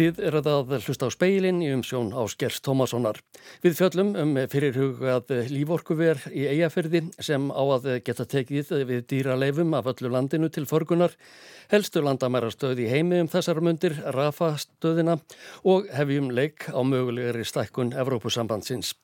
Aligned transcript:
Þið 0.00 0.20
er 0.24 0.36
að 0.38 0.70
hlusta 0.80 1.10
á 1.10 1.12
speilin 1.12 1.58
í 1.60 1.66
umsjón 1.74 2.14
Áskers 2.16 2.62
Tómassonar. 2.64 3.18
Við 3.60 3.74
fjöllum 3.76 4.14
um 4.16 4.30
fyrirhugað 4.48 5.34
líforkuver 5.52 6.22
í 6.32 6.46
eigafyrði 6.54 7.02
sem 7.20 7.50
á 7.52 7.60
að 7.60 7.90
geta 8.06 8.24
tekið 8.24 8.72
við 8.88 9.02
dýraleifum 9.12 9.76
af 9.76 9.90
öllu 9.92 10.08
landinu 10.14 10.48
til 10.48 10.64
förgunar, 10.64 11.12
helstu 11.68 12.00
landamærastöð 12.00 12.80
í 12.80 12.88
heimi 12.88 13.20
um 13.20 13.28
þessar 13.28 13.60
mundir, 13.60 13.98
Rafa 14.16 14.54
stöðina 14.64 15.18
og 15.68 15.92
hefjum 15.92 16.32
leik 16.32 16.70
á 16.72 16.80
mögulegri 16.80 17.44
stækkun 17.44 17.92
Evrópusambandsins. 17.92 18.94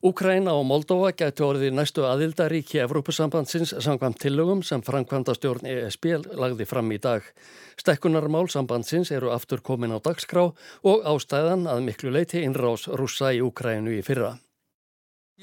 Úkræna 0.00 0.54
og 0.56 0.62
Moldova 0.64 1.10
gæti 1.12 1.44
orðið 1.44 1.74
næstu 1.76 2.06
aðildaríki 2.08 2.78
Evrópusambandsins 2.80 3.74
samkvæmt 3.84 4.16
tillögum 4.22 4.62
sem 4.64 4.80
framkvæmda 4.80 5.34
stjórn 5.36 5.68
ESB 5.68 6.06
lagði 6.40 6.64
fram 6.64 6.88
í 6.88 6.96
dag. 6.96 7.26
Stekkunarmál 7.76 8.48
sambandsins 8.48 9.12
eru 9.12 9.28
aftur 9.34 9.60
komin 9.60 9.92
á 9.92 10.00
dagskrá 10.00 10.46
og 10.88 11.04
ástæðan 11.04 11.68
að 11.68 11.84
miklu 11.90 12.14
leiti 12.16 12.40
innrás 12.40 12.88
rúsa 12.88 13.34
í 13.36 13.44
Úkrænu 13.44 13.92
í 13.92 14.00
fyrra. 14.00 14.38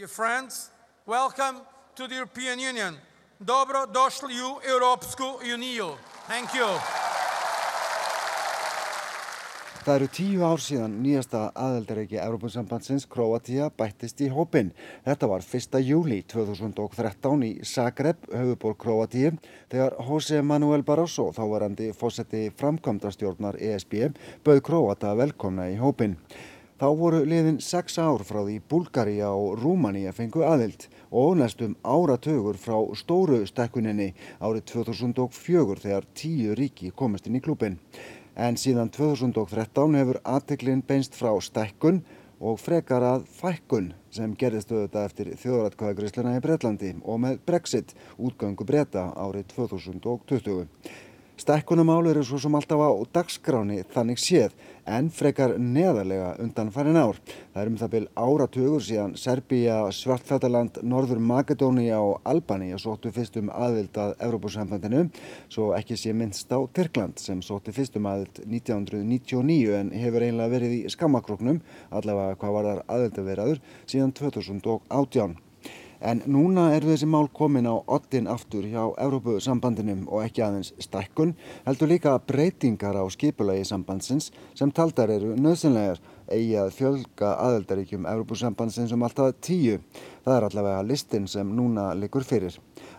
Friends, 0.08 0.72
welcome 1.06 1.62
to 1.94 2.08
the 2.08 2.16
European 2.16 2.58
Union. 2.58 2.98
Dobro 3.38 3.86
došli 3.86 4.42
u 4.42 4.58
Europsku 4.66 5.38
uniju. 5.54 5.94
Thank 6.26 6.58
you. 6.58 6.66
Það 9.88 9.96
eru 9.96 10.08
tíu 10.12 10.42
ár 10.44 10.60
síðan 10.60 10.96
nýjasta 11.00 11.42
aðeldareiki 11.56 12.18
Európa-sambandsins 12.20 13.06
Kroatia 13.08 13.70
bættist 13.72 14.20
í 14.20 14.28
hópin. 14.28 14.74
Þetta 15.06 15.30
var 15.32 15.46
1. 15.48 15.78
júli 15.80 16.18
2013 16.28 17.46
í 17.48 17.52
Zagreb, 17.64 18.28
höfuborg 18.28 18.82
Kroatíu, 18.84 19.32
þegar 19.72 19.96
José 20.10 20.42
Manuel 20.44 20.84
Barroso, 20.84 21.30
þávarandi 21.32 21.94
fósetti 21.96 22.50
framkvæmdastjórnar 22.60 23.62
ESB, 23.64 23.96
bauð 24.44 24.62
Kroata 24.68 25.16
velkomna 25.16 25.72
í 25.72 25.80
hópin. 25.80 26.20
Þá 26.78 26.90
voru 26.94 27.24
liðin 27.26 27.56
sex 27.64 27.96
ár 27.98 28.22
frá 28.28 28.44
því 28.44 28.60
Búlgaria 28.70 29.32
og 29.34 29.56
Rúmaníja 29.64 30.12
fengu 30.14 30.44
aðild 30.46 30.84
og 31.10 31.40
næstum 31.40 31.72
áratögur 31.82 32.60
frá 32.62 32.76
stóru 33.00 33.40
stekkuninni 33.50 34.12
árið 34.38 34.68
2004 34.76 35.80
þegar 35.88 36.06
tíu 36.14 36.54
ríki 36.60 36.92
komist 36.94 37.26
inn 37.26 37.40
í 37.40 37.42
klúpin 37.42 37.80
en 38.38 38.58
síðan 38.62 38.92
2013 38.94 39.98
hefur 39.98 40.22
aðteklinn 40.22 40.84
beinst 40.86 41.18
frá 41.18 41.34
stekkun 41.42 42.04
og 42.38 42.60
frekar 42.62 43.02
að 43.02 43.26
fækkun 43.40 43.90
sem 44.14 44.36
gerðist 44.38 44.72
auðvitað 44.72 45.08
eftir 45.10 45.32
þjóðratkvæðagriðsluna 45.42 46.36
í 46.38 46.44
Breitlandi 46.46 46.92
og 47.02 47.22
með 47.24 47.40
Brexit 47.50 47.96
útgöngu 48.22 48.68
breyta 48.70 49.10
árið 49.18 49.50
2020. 49.56 50.68
Stekkunumál 51.38 52.08
eru 52.10 52.24
svo 52.26 52.40
sem 52.42 52.56
alltaf 52.58 52.80
á 52.82 52.90
dagskráni 53.14 53.84
þannig 53.94 54.18
séð 54.18 54.56
en 54.90 55.12
frekar 55.14 55.52
neðarlega 55.62 56.32
undan 56.42 56.72
farin 56.74 56.98
ár. 56.98 57.20
Það 57.54 57.62
er 57.62 57.70
um 57.70 57.78
það 57.78 57.92
byrj 57.94 58.08
áratugur 58.24 58.86
síðan 58.88 59.14
Serbíja, 59.22 59.78
Svartfættaland, 59.94 60.82
Norður 60.82 61.22
Makedónia 61.22 62.02
og 62.02 62.26
Albaníja 62.26 62.82
sóttu 62.82 63.14
fyrstum 63.14 63.54
aðvild 63.54 64.02
að 64.02 64.18
Evrópussambandinu 64.18 65.06
svo 65.46 65.70
ekki 65.78 66.02
sé 66.02 66.18
minnst 66.18 66.50
á 66.50 66.58
Tyrkland 66.74 67.22
sem 67.22 67.46
sóttu 67.46 67.76
fyrstum 67.76 68.10
aðvild 68.10 68.42
1999 68.48 69.78
en 69.78 69.94
hefur 69.94 70.26
einlega 70.26 70.56
verið 70.58 70.80
í 70.80 70.86
skammakróknum 70.90 71.62
allavega 71.94 72.40
hvað 72.42 72.58
var 72.58 72.72
þar 72.72 72.88
aðvildaveiraður 72.98 73.68
síðan 73.86 74.18
2018. 74.18 75.44
En 76.00 76.22
núna 76.30 76.68
er 76.76 76.86
þessi 76.86 77.08
mál 77.10 77.26
komin 77.34 77.66
á 77.66 77.74
ottin 77.90 78.28
aftur 78.30 78.68
hjá 78.70 78.84
Evrópusambandinum 79.02 80.04
og 80.12 80.28
ekki 80.28 80.44
aðeins 80.46 80.74
stækkun, 80.84 81.34
heldur 81.66 81.90
líka 81.90 82.14
breytingar 82.22 83.00
á 83.02 83.04
skipulagi 83.10 83.66
sambandsins 83.66 84.30
sem 84.54 84.70
taldar 84.72 85.10
eru 85.10 85.34
nöðsynlegar 85.34 85.98
eigi 86.30 86.54
að 86.60 86.74
fjölga 86.76 87.32
aðeldaríkjum 87.48 88.06
Evrópusambandsins 88.12 88.94
um 88.94 89.08
alltaf 89.08 89.34
tíu. 89.42 89.80
Það 90.28 90.38
er 90.38 90.44
allavega 90.44 90.80
listin 90.84 91.28
sem 91.32 91.52
núna 91.56 91.94
likur 91.96 92.26
fyrir. 92.28 92.58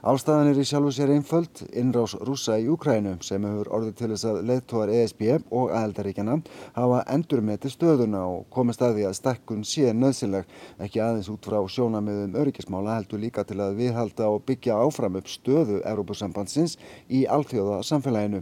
Ástæðan 0.09 0.49
er 0.49 0.61
í 0.63 0.65
sjálfu 0.65 0.95
sér 0.97 1.11
einföld 1.13 1.61
innrás 1.77 2.15
rúsa 2.25 2.55
í 2.57 2.65
Úkrænu 2.73 3.19
sem 3.27 3.45
hefur 3.45 3.69
orðið 3.77 3.99
til 3.99 4.09
þess 4.15 4.29
að 4.31 4.39
leðtóar 4.49 4.93
ESB 4.95 5.25
og 5.53 5.75
aðeldaríkjana 5.77 6.39
hafa 6.79 7.03
endur 7.13 7.43
með 7.45 7.59
til 7.67 7.73
stöðuna 7.75 8.23
og 8.31 8.47
komist 8.55 8.81
að 8.81 8.97
því 8.97 9.05
að 9.11 9.17
stekkun 9.19 9.67
sé 9.69 9.93
nöðsynleg 9.93 10.49
ekki 10.87 11.03
aðeins 11.05 11.29
út 11.35 11.51
frá 11.51 11.59
sjónamiðum 11.75 12.39
öryggismála 12.41 12.97
heldur 12.97 13.21
líka 13.21 13.45
til 13.45 13.59
að 13.61 13.77
viðhalda 13.83 14.31
og 14.33 14.47
byggja 14.49 14.81
áfram 14.81 15.21
upp 15.21 15.29
stöðu 15.29 15.83
Európusambandsins 15.85 16.79
í 17.13 17.27
alþjóða 17.29 17.83
samfélaginu. 17.91 18.41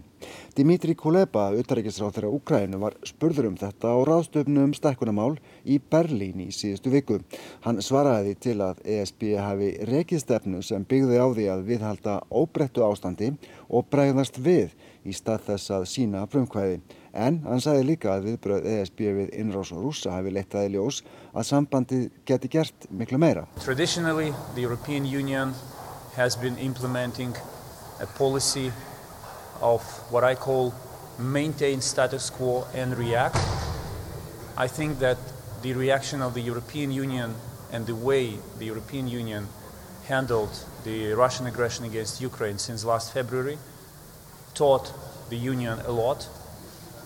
Dimitri 0.57 0.95
Kuleba, 0.97 1.51
utarrikisráð 1.59 2.15
þeirra 2.17 2.31
Úkrænu, 2.33 2.79
var 2.81 2.95
spurður 3.05 3.51
um 3.51 3.59
þetta 3.61 3.93
á 3.93 3.97
ráðstöfnu 4.09 4.63
um 4.65 4.73
stekkunamál 4.77 5.35
í 5.65 5.77
Berlín 5.93 6.41
í 6.47 6.49
síðustu 6.55 6.93
viku. 6.95 7.19
Hann 7.67 7.83
svaraði 7.85 8.33
til 8.41 8.57
að 8.65 8.76
ESB 8.85 9.37
hafi 9.41 9.71
rekistefnu 9.89 10.63
sem 10.65 10.85
byggði 10.85 11.19
á 11.23 11.27
því 11.31 11.47
að 11.53 11.65
viðhalda 11.71 12.17
óbrettu 12.31 12.85
ástandi 12.87 13.33
og 13.69 13.89
bregðast 13.93 14.39
við 14.43 14.75
í 15.07 15.15
stað 15.15 15.47
þess 15.51 15.73
að 15.79 15.87
sína 15.91 16.25
frumkvæði. 16.31 16.81
En 17.17 17.39
hann 17.47 17.63
sagði 17.65 17.87
líka 17.91 18.13
að 18.13 18.27
viðbröð 18.31 18.67
ESB 18.75 19.03
við 19.19 19.31
innrás 19.41 19.71
og 19.73 19.87
rúsa 19.87 20.13
hafi 20.13 20.35
leittaði 20.35 20.75
ljós 20.75 21.01
að 21.33 21.49
sambandi 21.49 22.01
geti 22.29 22.51
gert 22.53 22.89
miklu 22.91 23.21
meira. 23.23 23.47
Traditionally, 23.65 24.35
the 24.55 24.63
European 24.67 25.07
Union 25.07 25.55
has 26.17 26.37
been 26.37 26.59
implementing 26.59 27.33
a 28.01 28.07
policy 28.19 28.73
of 29.61 29.83
what 30.11 30.25
I 30.25 30.35
call 30.35 30.75
maintain 31.19 31.81
status 31.81 32.31
quo 32.31 32.67
and 32.75 32.99
react. 32.99 33.37
I 34.59 34.69
think 34.69 34.99
that 34.99 35.19
the 35.63 35.73
reaction 35.73 36.23
of 36.23 36.35
the 36.35 36.43
European 36.43 36.91
Union 36.91 37.35
and 37.73 37.87
the 37.87 37.95
way 37.95 38.39
the 38.59 38.65
European 38.67 39.09
Union 39.09 39.49
handled 40.07 40.51
the 40.85 41.13
Russian 41.15 41.47
aggression 41.47 41.85
against 41.85 42.21
Ukraine 42.21 42.59
since 42.59 42.85
last 42.85 43.13
February 43.13 43.59
taught 44.55 44.93
the 45.29 45.37
Union 45.37 45.81
a 45.81 45.93
lot, 45.93 46.29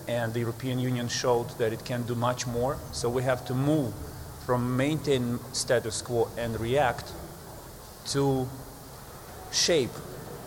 and 0.06 0.32
the 0.34 0.40
European 0.40 0.78
Union 0.78 1.08
showed 1.08 1.48
that 1.58 1.72
it 1.72 1.84
can 1.84 2.02
do 2.02 2.14
much 2.14 2.46
more. 2.46 2.78
So 2.92 3.08
we 3.08 3.22
have 3.22 3.44
to 3.46 3.54
move 3.54 3.92
from 4.46 4.76
maintain 4.76 5.38
status 5.52 6.02
quo 6.02 6.28
and 6.36 6.58
react 6.60 7.12
to 8.06 8.48
shape 9.52 9.90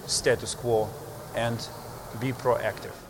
status 0.07 0.55
quo 0.55 0.89
and 1.35 1.57
be 2.19 2.31
proactive. 2.31 3.02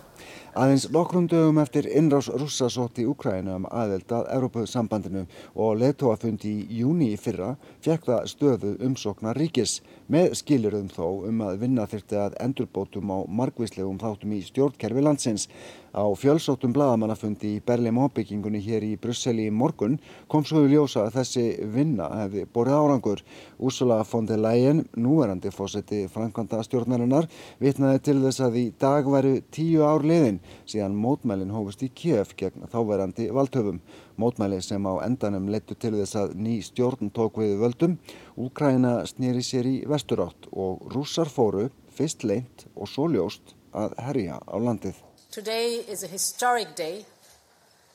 Aðeins 0.53 0.83
nokkrum 0.93 1.25
dögum 1.25 1.57
eftir 1.57 1.87
innrás 1.89 2.27
rússa 2.29 2.67
sótt 2.69 2.99
í 3.01 3.07
Úkræna 3.09 3.55
um 3.57 3.63
aðeld 3.73 4.11
að 4.13 4.27
Európa-sambandinu 4.35 5.23
og 5.57 5.79
leðtóafundi 5.81 6.51
í 6.51 6.77
júni 6.83 7.07
í 7.15 7.17
fyrra 7.17 7.55
fekk 7.81 8.05
það 8.05 8.27
stöðu 8.29 8.73
umsokna 8.85 9.33
ríkis 9.33 9.79
með 10.13 10.35
skilurðum 10.37 10.89
þó 10.93 11.05
um 11.27 11.39
að 11.41 11.61
vinna 11.63 11.85
þyrti 11.89 12.17
að 12.21 12.35
endurbótum 12.43 13.09
á 13.09 13.17
margvíslegum 13.25 13.97
þáttum 14.01 14.35
í 14.35 14.43
stjórnkerfi 14.45 15.01
landsins. 15.01 15.47
Á 15.93 16.05
fjölsóttum 16.17 16.73
bladamannafundi 16.73 17.55
í 17.55 17.61
Berlin-móbyggingunni 17.65 18.61
hér 18.65 18.85
í 18.85 18.91
Brusseli 19.01 19.47
í 19.49 19.53
morgun 19.53 19.99
kom 20.29 20.45
svo 20.45 20.63
í 20.65 20.71
ljósa 20.71 21.03
að 21.05 21.19
þessi 21.19 21.43
vinna 21.73 22.07
hefði 22.21 22.45
borðið 22.53 22.77
árangur. 22.79 23.25
Úrsula 23.61 23.99
von 24.09 24.29
der 24.29 24.41
Leyen, 24.41 24.83
núverandi 24.97 25.53
fósetti 25.53 26.03
framkvæmda 26.13 26.63
stjórnarinnar, 26.65 27.29
vitnaði 27.61 28.01
til 28.09 28.17
þess 28.25 28.45
að 28.45 28.57
í 28.61 28.65
dag 28.81 29.09
væru 29.09 29.35
tíu 29.53 29.85
ár 29.85 30.05
liðin 30.05 30.41
síðan 30.65 30.97
mótmælinn 30.97 31.53
hófust 31.53 31.85
í 31.85 31.93
Kiev 31.93 32.33
gegn 32.37 32.65
þáverandi 32.73 33.29
valdhöfum. 33.33 33.81
Mótmæli 34.17 34.59
sem 34.61 34.85
á 34.85 34.93
endanum 35.05 35.49
leittu 35.49 35.75
til 35.75 35.95
þess 35.95 36.17
að 36.19 36.35
ný 36.37 36.59
stjórn 36.61 37.09
tók 37.13 37.39
við 37.41 37.57
völdum. 37.63 37.97
Úkraina 38.37 39.01
snýri 39.09 39.41
sér 39.41 39.69
í 39.69 39.75
vesturátt 39.89 40.49
og 40.51 40.85
rússar 40.93 41.31
fóru, 41.31 41.69
fyrst 41.89 42.23
leint 42.23 42.67
og 42.75 42.89
svo 42.89 43.07
ljóst 43.09 43.55
að 43.73 43.97
herja 44.05 44.37
á 44.37 44.55
landið. 44.57 45.01
Today 45.33 45.81
is 45.89 46.03
a 46.03 46.07
historic 46.07 46.75
day 46.75 47.05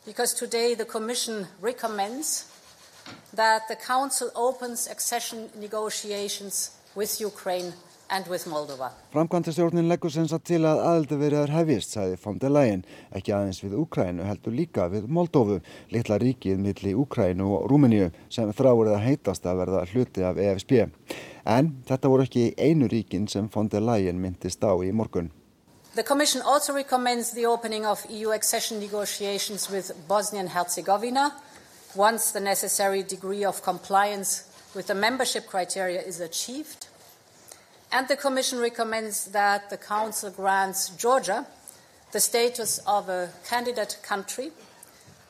because 0.04 0.34
today 0.34 0.74
the 0.74 0.84
Commission 0.84 1.46
recommends 1.62 2.46
that 3.34 3.68
the 3.68 3.76
Council 3.76 4.30
opens 4.34 4.88
accession 4.90 5.50
negotiations 5.54 6.72
with 6.96 7.20
Ukraine. 7.20 7.72
Framkvæmtastjórnin 8.08 9.88
leggur 9.88 10.08
sem 10.08 10.24
sagt 10.28 10.46
til 10.48 10.62
að 10.64 10.78
aðeldaveriðar 10.80 11.50
hefjist, 11.52 11.92
sagði 11.92 12.16
von 12.22 12.38
der 12.40 12.54
Leyen, 12.54 12.84
ekki 13.12 13.34
aðeins 13.36 13.60
við 13.60 13.74
Úkrænu 13.82 14.24
heldur 14.24 14.54
líka 14.56 14.86
við 14.88 15.10
Moldófu, 15.12 15.58
litla 15.92 16.16
ríkið 16.22 16.56
milli 16.64 16.94
Úkrænu 16.96 17.50
og 17.58 17.66
Rúmeníu 17.68 18.08
sem 18.32 18.48
þráur 18.56 18.94
að 18.94 19.04
heitast 19.04 19.44
að 19.44 19.60
verða 19.60 19.84
hluti 19.92 20.24
af 20.24 20.40
EFSB. 20.40 20.72
En 21.44 21.74
þetta 21.88 22.08
voru 22.08 22.24
ekki 22.24 22.54
einu 22.56 22.88
ríkin 22.88 23.28
sem 23.28 23.50
von 23.52 23.68
der 23.68 23.84
Leyen 23.84 24.22
myndist 24.24 24.64
á 24.64 24.72
í 24.80 24.88
morgun. 24.88 25.28
The 25.94 26.02
Commission 26.02 26.42
also 26.42 26.72
recommends 26.72 27.32
the 27.32 27.44
opening 27.46 27.84
of 27.84 28.06
EU 28.08 28.32
accession 28.32 28.80
negotiations 28.80 29.68
with 29.68 29.92
Bosnia 30.08 30.40
and 30.40 30.50
Herzegovina 30.56 31.34
once 31.94 32.32
the 32.32 32.40
necessary 32.40 33.02
degree 33.02 33.44
of 33.44 33.62
compliance 33.62 34.44
with 34.74 34.86
the 34.86 34.94
membership 34.94 35.46
criteria 35.46 36.00
is 36.00 36.20
achieved. 36.20 36.88
And 37.90 38.06
the 38.08 38.16
Commission 38.16 38.60
recommends 38.60 39.32
that 39.32 39.70
the 39.70 39.78
Council 39.78 40.30
grants 40.30 40.90
Georgia 40.90 41.46
the 42.12 42.20
status 42.20 42.80
of 42.86 43.08
a 43.08 43.28
candidate 43.48 43.98
country 44.02 44.50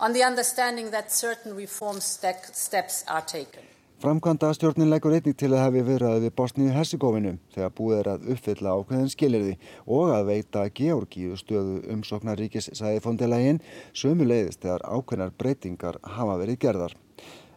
on 0.00 0.12
the 0.12 0.22
understanding 0.22 0.90
that 0.90 1.12
certain 1.12 1.55
reform 1.56 2.00
steps 2.00 3.05
are 3.08 3.22
taken. 3.22 3.62
Framkvæmda 3.99 4.52
stjórnin 4.55 4.87
leggur 4.93 5.10
einnig 5.10 5.34
til 5.34 5.49
að 5.50 5.64
hafi 5.64 5.81
viðraði 5.82 6.20
við 6.22 6.34
Bosníu 6.38 6.70
Hersigófinu 6.70 7.32
þegar 7.55 7.72
búið 7.75 7.96
er 7.96 8.10
að 8.12 8.28
uppfylla 8.34 8.75
ákveðin 8.78 9.11
skilirði 9.11 9.56
og 9.87 10.12
að 10.14 10.28
veita 10.28 10.62
Georgíu 10.70 11.34
stöðu 11.40 11.81
umsóknaríkis 11.96 12.70
sæði 12.78 13.02
fóndilegin 13.02 13.58
sömu 13.90 14.28
leiðist 14.31 14.62
þegar 14.62 14.87
ákveðnar 14.87 15.34
breytingar 15.34 15.99
hafa 16.14 16.38
verið 16.38 16.61
gerðar. 16.62 16.94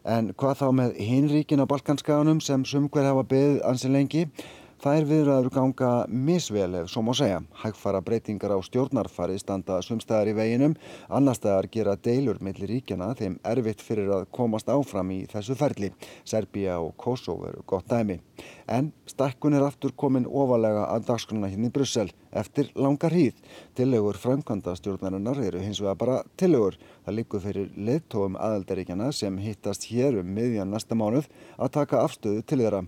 En 0.01 0.31
hvað 0.33 0.57
þá 0.63 0.68
með 0.80 0.97
hinríkin 0.97 1.62
á 1.62 1.69
Balkanskaganum 1.69 2.42
sem 2.42 2.65
sumkver 2.65 3.06
hafa 3.06 3.21
beðið 3.21 3.62
ansi 3.69 3.94
lengi? 3.94 4.25
Þær 4.81 5.04
viðræður 5.06 5.48
ganga 5.54 5.89
misvel 6.10 6.72
ef 6.80 6.88
svo 6.89 7.04
má 7.06 7.12
segja. 7.13 7.44
Hægfara 7.62 8.00
breytingar 8.01 8.56
á 8.57 8.57
stjórnarfari 8.66 9.36
standa 9.38 9.75
sumstæðar 9.86 10.31
í 10.31 10.33
veginum, 10.39 10.74
annar 11.06 11.38
stæðar 11.38 11.68
gera 11.69 11.94
deilur 12.01 12.39
millir 12.42 12.72
ríkjana 12.72 13.12
þeim 13.19 13.36
erfitt 13.45 13.83
fyrir 13.86 14.10
að 14.16 14.25
komast 14.33 14.72
áfram 14.74 15.12
í 15.13 15.19
þessu 15.30 15.54
ferli. 15.60 15.92
Serbia 16.25 16.80
og 16.81 16.95
Kosovo 16.98 17.45
eru 17.51 17.62
gott 17.69 17.94
dæmi. 17.94 18.18
En 18.66 18.89
stakkun 19.06 19.54
er 19.54 19.68
aftur 19.68 19.94
komin 19.94 20.25
ofalega 20.25 20.88
að 20.89 21.06
dagskrona 21.12 21.54
hérna 21.54 21.69
í 21.69 21.75
Brussel 21.78 22.10
eftir 22.31 22.72
langar 22.75 23.13
hýð. 23.16 23.38
Tillegur 23.75 24.18
framkvæmda 24.19 24.75
stjórnarinnar 24.80 25.39
eru 25.44 25.62
hins 25.63 25.81
vegar 25.81 25.98
bara 26.00 26.18
tillegur. 26.38 26.78
Það 27.06 27.18
líkur 27.18 27.44
fyrir 27.44 27.72
leittóum 27.75 28.38
aðaldaríkjana 28.39 29.12
sem 29.16 29.38
hittast 29.42 29.88
hér 29.92 30.19
um 30.22 30.31
miðjan 30.36 30.72
næsta 30.72 30.95
mánuð 30.95 31.28
að 31.57 31.74
taka 31.80 32.04
afstöðu 32.06 32.45
til 32.45 32.62
þeirra. 32.63 32.83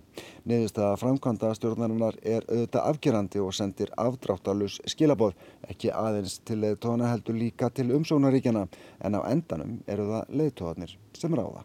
Niðurstaða 0.48 1.00
framkvæmda 1.02 1.52
stjórnarinnar 1.58 2.20
er 2.22 2.48
auðvitað 2.48 2.88
afgerandi 2.94 3.44
og 3.44 3.54
sendir 3.58 3.94
afdráttalus 3.98 4.80
skilaboð, 4.94 5.36
ekki 5.70 5.92
aðeins 5.92 6.40
til 6.46 6.62
leittóana 6.64 7.12
heldur 7.12 7.38
líka 7.40 7.70
til 7.74 7.92
umsónaríkjana 7.96 8.68
en 9.04 9.20
á 9.20 9.22
endanum 9.30 9.78
eru 9.88 10.10
það 10.12 10.34
leittóanir 10.42 10.98
sem 11.18 11.36
ráða. 11.36 11.64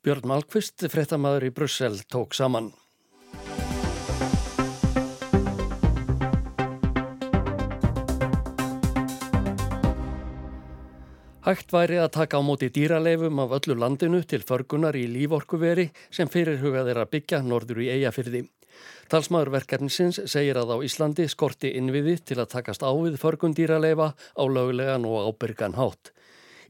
Björn 0.00 0.24
Malkvist, 0.30 0.86
frettamæður 0.88 1.50
í 1.50 1.52
Brussel, 1.52 1.98
tók 2.08 2.32
saman. 2.32 2.70
Hægt 11.50 11.72
væri 11.74 11.96
að 11.98 12.12
taka 12.14 12.38
á 12.38 12.46
móti 12.46 12.68
dýraleifum 12.70 13.40
af 13.42 13.50
öllu 13.56 13.74
landinu 13.74 14.20
til 14.22 14.44
förgunar 14.46 14.94
í 14.94 15.08
líforkuveri 15.10 15.88
sem 16.14 16.28
fyrirhugað 16.30 16.90
er 16.92 16.98
að 17.02 17.08
byggja 17.10 17.40
norður 17.42 17.80
í 17.82 17.88
eigafyrði. 17.90 18.44
Talsmaður 19.10 19.50
verkefnisins 19.56 20.20
segir 20.30 20.60
að 20.60 20.70
á 20.70 20.86
Íslandi 20.86 21.26
skorti 21.26 21.72
innviði 21.80 22.20
til 22.22 22.36
að 22.38 22.52
takast 22.52 22.84
á 22.86 22.94
við 22.94 23.16
förgun 23.18 23.56
dýraleifa 23.58 24.12
á 24.14 24.42
lögulegan 24.46 25.08
og 25.10 25.26
ábyrgan 25.32 25.74
hátt. 25.74 26.12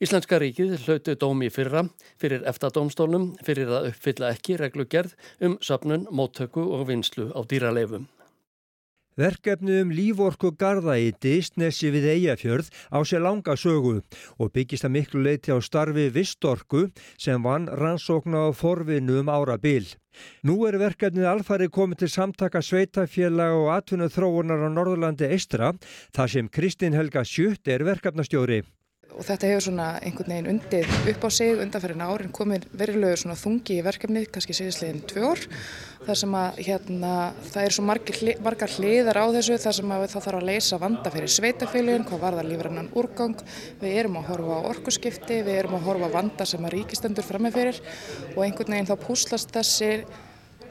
Íslenska 0.00 0.38
ríkið 0.40 0.78
hlautu 0.86 1.12
dómi 1.12 1.50
fyrra 1.52 1.82
fyrir 2.16 2.46
eftadómstólum 2.48 3.34
fyrir 3.44 3.68
að 3.68 3.90
uppfylla 3.90 4.32
ekki 4.32 4.56
reglugerð 4.62 5.12
um 5.44 5.58
söpnun, 5.60 6.08
móttöku 6.08 6.64
og 6.64 6.88
vinslu 6.88 7.28
á 7.36 7.44
dýraleifum. 7.44 8.08
Verkefni 9.18 9.80
um 9.82 9.90
líforku 9.90 10.52
garda 10.54 10.94
í 10.94 11.10
Disnesi 11.18 11.90
við 11.90 12.06
Eyjafjörð 12.12 12.70
á 12.94 12.98
sér 13.02 13.24
langa 13.24 13.56
sögu 13.58 13.96
og 14.38 14.52
byggist 14.54 14.86
að 14.86 14.94
miklu 14.96 15.24
leiti 15.24 15.50
á 15.50 15.58
starfi 15.58 16.06
Vistorku 16.14 16.86
sem 17.18 17.42
vann 17.42 17.66
rannsókna 17.66 18.46
á 18.46 18.48
forvinu 18.54 19.18
um 19.20 19.32
ára 19.34 19.58
bil. 19.58 19.84
Nú 20.46 20.62
er 20.66 20.78
verkefnið 20.78 21.26
alfari 21.26 21.68
komið 21.68 22.04
til 22.04 22.12
samtaka 22.14 22.62
sveitafélag 22.62 23.58
og 23.58 23.70
atvinnu 23.74 24.10
þróunar 24.14 24.62
á 24.62 24.68
Norðurlandi 24.70 25.26
Eistra 25.26 25.74
þar 26.14 26.30
sem 26.30 26.48
Kristín 26.48 26.94
Helga 26.94 27.26
Sjutt 27.26 27.66
er 27.66 27.82
verkefnastjóri 27.86 28.62
og 29.16 29.26
þetta 29.26 29.50
hefur 29.50 29.66
svona 29.66 29.86
einhvern 30.00 30.32
veginn 30.32 30.50
undið 30.54 31.10
upp 31.12 31.24
á 31.26 31.28
sig 31.34 31.58
undanferðin 31.60 32.04
árin 32.06 32.34
komið 32.34 32.66
svona 33.20 33.38
þungi 33.38 33.78
í 33.78 33.84
verkefni 33.84 34.24
kannski 34.30 34.56
síðastleginn 34.56 35.02
tvö 35.10 35.24
orð 35.32 35.48
þar 36.06 36.18
sem 36.22 36.36
að 36.38 36.60
hérna 36.64 37.12
það 37.50 37.66
er 37.66 37.74
svo 37.76 37.84
margar, 37.84 38.20
margar 38.44 38.72
hliðar 38.76 39.20
á 39.20 39.24
þessu 39.36 39.58
þar 39.60 39.76
sem 39.76 39.92
að 39.92 40.06
það 40.14 40.24
þarf 40.26 40.40
að 40.40 40.48
leysa 40.48 40.80
vanda 40.80 41.12
fyrir 41.12 41.34
sveitafélagin 41.34 42.06
hvað 42.08 42.24
var 42.24 42.38
það 42.38 42.50
lífrannan 42.50 42.90
úrgang. 42.96 43.44
Við 43.82 43.98
erum 44.00 44.18
að 44.20 44.30
horfa 44.30 44.56
á 44.56 44.68
orkuskipti 44.70 45.42
við 45.44 45.60
erum 45.60 45.76
að 45.76 45.86
horfa 45.90 46.08
á 46.08 46.16
vanda 46.16 46.48
sem 46.48 46.64
að 46.64 46.76
ríkistendur 46.78 47.26
frammeferir 47.26 47.82
og 48.34 48.42
einhvern 48.46 48.76
veginn 48.76 48.88
þá 48.88 48.96
púslast 49.04 49.52
þessi 49.54 49.92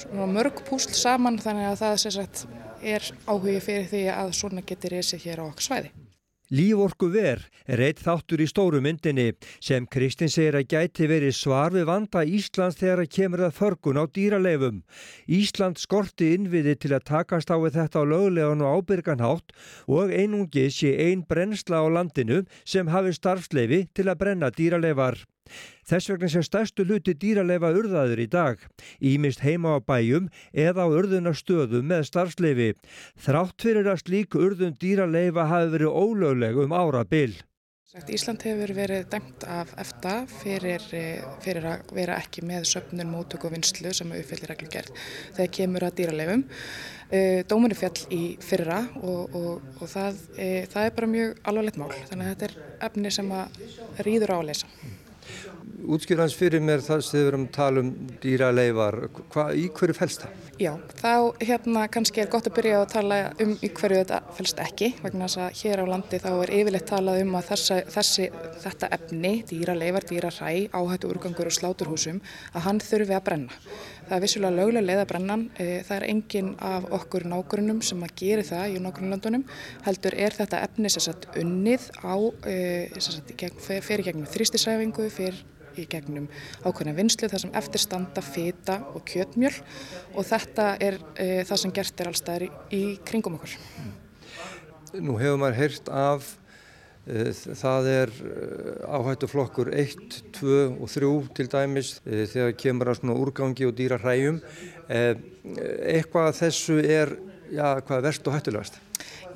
mörg 0.07 0.63
púsl 0.67 0.95
saman 0.95 1.39
þannig 1.43 1.73
að 1.73 1.81
það 1.83 1.97
sagt, 2.17 2.45
er 2.81 3.09
áhugi 3.27 3.59
fyrir 3.63 3.89
því 3.91 4.05
að 4.15 4.37
svona 4.39 4.65
getur 4.65 4.95
reysið 4.95 5.27
hér 5.27 5.43
á 5.43 5.49
okkur 5.49 5.67
svæði 5.67 6.08
Líforku 6.49 7.11
ver 7.13 7.43
er 7.69 7.81
eitt 7.85 7.99
þáttur 8.01 8.41
í 8.41 8.47
stóru 8.49 8.79
myndinni 8.81 9.27
sem 9.61 9.85
Kristinn 9.85 10.31
segir 10.33 10.57
að 10.57 10.71
gæti 10.73 11.05
verið 11.11 11.35
svar 11.37 11.75
við 11.75 11.85
vanda 11.85 12.23
Íslands 12.25 12.79
þegar 12.79 13.03
að 13.03 13.11
kemur 13.19 13.43
að 13.45 13.53
förgun 13.59 14.01
á 14.01 14.09
dýraleifum. 14.09 14.81
Ísland 15.29 15.77
skorti 15.77 16.31
innviði 16.33 16.73
til 16.81 16.95
að 16.97 17.05
takast 17.11 17.53
á 17.53 17.57
þetta 17.61 18.01
á 18.01 18.09
lögulegan 18.09 18.65
og 18.65 18.81
ábyrganhátt 18.81 19.53
og 19.85 20.09
einungi 20.09 20.71
sé 20.73 20.95
ein 21.05 21.21
brennsla 21.21 21.85
á 21.85 21.87
landinu 21.87 22.41
sem 22.65 22.89
hafi 22.89 23.13
starfsleifi 23.13 23.85
til 23.93 24.09
að 24.09 24.17
brenna 24.25 24.49
dýraleifar. 24.49 25.21
Þess 25.89 26.11
vegna 26.13 26.29
sé 26.31 26.43
stærstu 26.45 26.85
luti 26.85 27.15
dýraleifa 27.17 27.73
urðaður 27.75 28.23
í 28.23 28.29
dag, 28.29 28.63
ímist 29.01 29.43
heima 29.45 29.75
á 29.75 29.79
bæjum 29.81 30.29
eða 30.53 30.85
á 30.85 30.93
urðunastöðum 30.93 31.89
með 31.89 32.07
starfsleifi. 32.11 32.71
Þrátt 33.19 33.67
fyrir 33.67 33.89
að 33.89 34.03
slík 34.05 34.39
urðun 34.39 34.77
dýraleifa 34.79 35.49
hafi 35.49 35.75
verið 35.77 35.95
ólögleg 36.03 36.63
um 36.65 36.75
ára 36.75 37.05
byll. 37.07 37.37
Ísland 37.89 38.43
hefur 38.45 38.69
verið 38.77 39.07
dæmt 39.09 39.43
af 39.49 39.71
EFTA 39.81 40.11
fyrir, 40.29 40.83
eh, 40.93 41.23
fyrir 41.41 41.65
að 41.65 41.93
vera 41.97 42.19
ekki 42.21 42.43
með 42.45 42.67
söpnun, 42.69 43.09
mótök 43.09 43.47
og 43.47 43.55
vinslu 43.55 43.89
sem 43.97 44.11
uppfyllir 44.13 44.51
reglugjörð 44.51 44.91
þegar 45.33 45.49
kemur 45.57 45.85
að 45.87 45.95
dýraleifum. 45.97 46.43
Eh, 47.09 47.41
Dómurinn 47.49 47.73
fjall 47.73 48.05
í 48.13 48.37
fyrra 48.37 48.83
og, 49.01 49.33
og, 49.33 49.61
og 49.81 49.89
það, 49.89 50.21
e, 50.37 50.67
það 50.69 50.85
er 50.85 50.91
bara 50.99 51.07
mjög 51.09 51.39
alvarlegt 51.49 51.79
mál 51.81 51.89
þannig 52.05 52.27
að 52.27 52.35
þetta 52.35 52.45
er 52.45 52.85
efni 52.85 53.11
sem 53.15 53.31
að 53.33 53.61
rýður 54.05 54.29
á 54.29 54.37
að 54.37 54.49
leysa 54.51 54.67
útskjur 55.87 56.19
hans 56.23 56.35
fyrir 56.37 56.61
mér 56.63 56.83
þar 56.83 57.03
sem 57.05 57.19
við 57.19 57.27
erum 57.29 57.47
að 57.47 57.55
tala 57.55 57.83
um 57.83 57.89
dýraleifar, 58.23 58.97
í 59.55 59.67
hverju 59.75 59.95
fælst 59.97 60.23
það? 60.25 60.45
Já, 60.59 60.73
þá 60.99 61.11
hérna 61.39 61.85
kannski 61.87 62.19
er 62.19 62.31
gott 62.31 62.49
að 62.49 62.57
byrja 62.57 62.79
að 62.81 62.89
tala 62.91 63.17
um 63.39 63.53
í 63.63 63.69
hverju 63.71 64.01
þetta 64.01 64.17
fælst 64.35 64.57
ekki, 64.59 64.89
vegna 65.03 65.27
þess 65.29 65.39
að 65.45 65.61
hér 65.61 65.81
á 65.83 65.85
landi 65.87 66.19
þá 66.19 66.29
er 66.33 66.51
yfirleitt 66.57 66.89
talað 66.89 67.21
um 67.23 67.37
að 67.39 67.45
þessa, 67.53 67.77
þessi, 67.95 68.25
þetta 68.65 68.89
efni, 68.97 69.31
dýraleifar, 69.47 70.07
dýraræ, 70.09 70.51
áhættu 70.75 71.11
úrgangur 71.13 71.47
og 71.47 71.55
sláturhúsum, 71.55 72.19
að 72.51 72.65
hann 72.67 72.81
þurfi 72.83 73.15
að 73.15 73.23
brenna. 73.29 73.59
Það 74.09 74.15
er 74.17 74.23
vissulega 74.25 74.57
lögulega 74.57 74.87
leið 74.87 75.03
að 75.03 75.07
brenna, 75.13 75.37
e, 75.55 75.67
það 75.87 75.95
er 75.95 76.07
enginn 76.09 76.49
af 76.65 76.89
okkur 76.97 77.27
nágrunum 77.29 77.79
sem 77.85 78.03
að 78.03 78.15
gera 78.19 78.47
það 78.49 78.73
í 78.73 78.81
nágrunlandunum, 78.83 79.45
heldur 79.85 80.17
er 80.17 80.35
þetta 80.35 80.63
efni 80.65 80.91
sérsagt 80.91 81.29
unnið 81.39 81.87
á, 82.03 82.15
e, 82.49 82.57
sérsagt, 82.97 83.31
fyrir 83.85 84.09
gegnum 84.09 84.27
þrýstisræfingu, 84.33 85.07
fyrir 85.13 85.39
í 85.79 85.85
gegnum 85.89 86.27
ákveðna 86.63 86.95
vinslu 86.97 87.29
þar 87.31 87.43
sem 87.43 87.55
eftirstanda 87.59 88.23
fita 88.25 88.79
og 88.93 89.05
kjötmjöl 89.09 89.53
og 90.15 90.27
þetta 90.27 90.73
er 90.83 90.99
e, 91.15 91.29
það 91.47 91.61
sem 91.63 91.73
gert 91.75 92.03
er 92.03 92.11
allstaðar 92.11 92.45
í, 92.47 92.51
í 92.75 92.83
kringum 93.07 93.39
okkur. 93.39 93.55
Nú 94.99 95.17
hefur 95.21 95.39
maður 95.41 95.59
heyrt 95.59 95.89
af 95.93 96.33
e, 97.05 97.29
það 97.61 97.89
er 97.93 98.13
e, 98.17 98.35
áhættu 98.89 99.29
flokkur 99.29 99.71
1, 99.75 100.19
2 100.39 100.59
og 100.79 100.91
3 100.91 101.13
til 101.39 101.49
dæmis 101.53 101.95
e, 102.03 102.25
þegar 102.25 102.57
kemur 102.65 102.91
að 102.91 103.01
svona 103.01 103.17
úrgangi 103.21 103.69
og 103.69 103.75
dýra 103.77 104.01
hræjum. 104.01 104.41
Eitthvað 104.89 106.35
þessu 106.41 106.79
er, 106.81 107.15
já, 107.53 107.77
hvað 107.79 107.97
er 107.99 108.07
verst 108.09 108.29
og 108.29 108.37
hættulegast? 108.37 108.81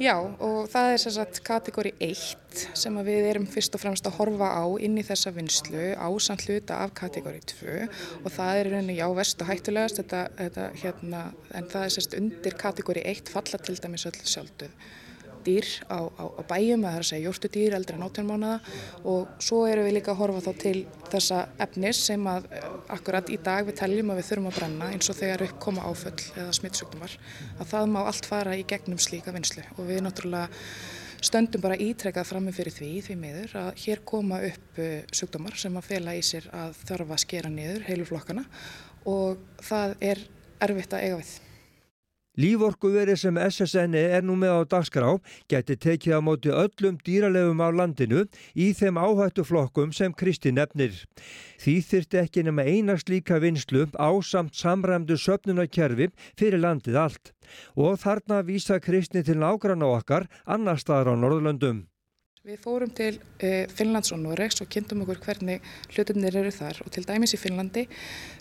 Já 0.02 0.16
og 0.18 0.70
það 0.72 0.92
er 0.92 1.02
sérsagt 1.02 1.40
kategóri 1.46 1.92
1 2.02 2.64
sem 2.78 2.96
við 3.06 3.28
erum 3.30 3.46
fyrst 3.50 3.76
og 3.78 3.84
fremst 3.84 4.08
að 4.10 4.18
horfa 4.18 4.50
á 4.50 4.66
inn 4.82 4.98
í 4.98 5.06
þessa 5.06 5.34
vinslu 5.36 5.92
ásand 5.94 6.46
hluta 6.48 6.80
af 6.86 6.96
kategóri 6.98 7.42
2 7.54 7.78
og 8.24 8.30
það 8.34 8.62
er 8.62 8.72
rauninni 8.74 8.98
já 8.98 9.06
vest 9.14 9.42
og 9.42 9.52
hættulegast. 9.52 10.02
Þetta, 10.02 10.24
þetta, 10.40 10.68
hérna, 10.82 11.24
en 11.54 11.70
það 11.70 11.86
er 11.86 11.96
sérst 11.98 12.18
undir 12.18 12.58
kategóri 12.58 13.06
1 13.14 13.34
falla 13.34 13.62
til 13.62 13.78
dæmis 13.82 14.08
öll 14.10 14.18
sjálfduð 14.22 14.74
dýr 15.46 15.68
á, 15.92 16.00
á, 16.08 16.24
á 16.24 16.42
bæjum, 16.50 16.86
það 16.86 16.98
er 16.98 17.04
að 17.04 17.10
segja 17.10 17.28
jórtudýr 17.28 17.76
18 17.78 18.28
mánuða 18.30 18.56
og 19.04 19.44
svo 19.44 19.64
erum 19.70 19.88
við 19.88 19.98
líka 19.98 20.14
að 20.14 20.20
horfa 20.22 20.44
þá 20.48 20.64
til 20.64 20.76
þessa 21.12 21.44
efnis 21.66 22.02
sem 22.10 22.28
að 22.30 22.50
eh, 22.52 22.66
akkurat 22.96 23.30
í 23.30 23.38
dag 23.44 23.68
við 23.68 23.80
teljum 23.82 24.12
að 24.14 24.20
við 24.22 24.30
þurfum 24.32 24.50
að 24.50 24.58
brenna 24.60 24.90
eins 24.96 25.12
og 25.12 25.20
þegar 25.20 25.46
uppkoma 25.48 25.86
áföll 25.88 26.18
eða 26.34 26.58
smittsugtumar 26.60 27.16
að 27.60 27.72
það 27.76 27.94
má 27.94 28.02
allt 28.04 28.30
fara 28.30 28.58
í 28.58 28.66
gegnum 28.68 29.02
slíka 29.02 29.36
vinslu 29.36 29.64
og 29.78 29.88
við 29.88 30.04
náttúrulega 30.08 30.50
stöndum 31.24 31.64
bara 31.64 31.80
ítrekkað 31.80 32.28
frammi 32.28 32.52
fyrir 32.56 32.76
því 32.76 32.92
því 33.06 33.16
miður 33.20 33.56
að 33.62 33.70
hér 33.86 34.04
koma 34.08 34.42
upp 34.44 34.82
eh, 34.82 35.06
sjúkdómar 35.16 35.56
sem 35.60 35.80
að 35.80 35.90
fela 35.92 36.18
í 36.18 36.24
sér 36.26 36.50
að 36.52 36.76
þarfa 36.84 37.18
að 37.18 37.24
skera 37.24 37.52
niður 37.54 37.88
heiluflokkana 37.88 38.44
og 39.10 39.40
það 39.64 39.98
er 40.12 40.24
erfitt 40.64 40.96
að 40.96 41.08
eiga 41.08 41.20
við. 41.22 41.34
Líforkuveri 42.34 43.14
sem 43.14 43.36
SSN 43.38 43.94
er 43.94 44.24
nú 44.26 44.34
með 44.42 44.56
á 44.58 44.62
dagskrá 44.72 45.12
geti 45.52 45.76
tekið 45.78 46.16
á 46.18 46.20
móti 46.26 46.50
öllum 46.50 46.98
dýralegum 47.06 47.62
á 47.62 47.70
landinu 47.70 48.24
í 48.58 48.72
þeim 48.74 48.98
áhættuflokkum 48.98 49.94
sem 49.94 50.16
Kristi 50.18 50.50
nefnir. 50.50 50.98
Því 51.62 51.76
þyrti 51.92 52.22
ekki 52.24 52.48
nema 52.48 52.66
einast 52.66 53.14
líka 53.14 53.38
vinslu 53.38 53.86
á 54.02 54.10
samt 54.26 54.58
samræmdu 54.58 55.14
söpnunarkerfi 55.14 56.10
fyrir 56.34 56.66
landið 56.66 56.98
allt 57.06 57.36
og 57.78 58.02
þarna 58.02 58.42
vísa 58.50 58.82
Kristi 58.82 59.22
til 59.22 59.38
nágrann 59.38 59.86
á 59.86 59.94
okkar 59.94 60.26
annar 60.50 60.82
staðar 60.82 61.14
á 61.14 61.22
Norðlöndum. 61.22 61.86
Við 62.44 62.58
fórum 62.60 62.90
til 62.92 63.14
uh, 63.16 63.70
Finnlands 63.72 64.12
og 64.12 64.18
Noregs 64.20 64.60
og 64.60 64.68
kynntum 64.68 65.06
okkur 65.06 65.22
hvernig 65.24 65.62
hlutunir 65.94 66.36
eru 66.42 66.50
þar. 66.52 66.82
Og 66.84 66.92
til 66.92 67.06
dæmis 67.08 67.32
í 67.32 67.38
Finnlandi 67.40 67.86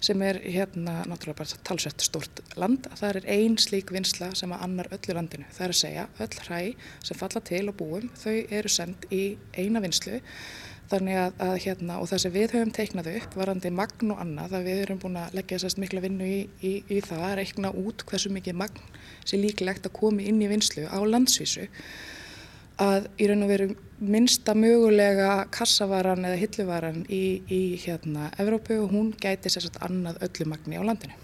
sem 0.02 0.22
er 0.26 0.40
hérna 0.42 1.04
náttúrulega 1.06 1.38
bara 1.38 1.58
talsett 1.68 2.02
stort 2.02 2.40
land 2.58 2.88
að 2.88 2.96
það 2.98 3.18
er 3.20 3.28
ein 3.36 3.54
slík 3.62 3.92
vinsla 3.94 4.32
sem 4.34 4.50
að 4.50 4.64
annar 4.66 4.88
öllu 4.96 5.14
landinu. 5.14 5.46
Það 5.54 5.66
er 5.68 5.74
að 5.74 5.78
segja 5.78 6.06
öll 6.24 6.34
hræ 6.48 6.58
sem 7.06 7.20
falla 7.20 7.42
til 7.46 7.60
og 7.70 7.76
búum 7.78 8.08
þau 8.18 8.34
eru 8.58 8.72
sendt 8.74 9.06
í 9.14 9.20
eina 9.54 9.82
vinslu 9.84 10.18
þannig 10.90 11.20
að, 11.20 11.38
að 11.46 11.54
hérna 11.68 11.98
og 12.02 12.10
það 12.10 12.22
sem 12.24 12.34
við 12.34 12.54
höfum 12.56 12.72
teiknað 12.74 13.10
upp 13.20 13.36
varandi 13.38 13.72
magn 13.76 14.10
og 14.16 14.24
annað 14.24 14.56
að 14.58 14.66
við 14.66 14.80
erum 14.88 15.02
búin 15.04 15.20
að 15.20 15.36
leggja 15.38 15.60
þessast 15.60 15.78
mikla 15.78 16.02
vinnu 16.02 16.26
í, 16.26 16.40
í, 16.58 16.72
í 16.90 16.98
það 17.06 17.22
að 17.28 17.36
reikna 17.38 17.70
út 17.84 18.02
hversu 18.10 18.34
mikið 18.34 18.58
magn 18.64 18.82
sé 19.22 19.38
líklegt 19.38 19.86
að 19.86 19.94
komi 20.00 20.26
inn 20.26 20.42
í 20.42 20.50
vinslu 20.50 20.88
á 20.90 20.98
landsvísu 21.06 21.68
að 22.82 23.08
í 23.18 23.30
raun 23.30 23.46
og 23.46 23.52
veru 23.52 23.70
minnsta 24.02 24.54
mögulega 24.58 25.46
kassavaran 25.54 26.26
eða 26.26 26.40
hilluvaran 26.40 27.02
í, 27.06 27.24
í 27.46 27.62
hérna 27.84 28.30
Evrópu 28.42 28.80
og 28.82 28.94
hún 28.94 29.12
gæti 29.14 29.52
sérstaklega 29.52 29.88
annað 29.88 30.22
öllu 30.26 30.48
magni 30.50 30.80
á 30.80 30.82
landinu. 30.82 31.18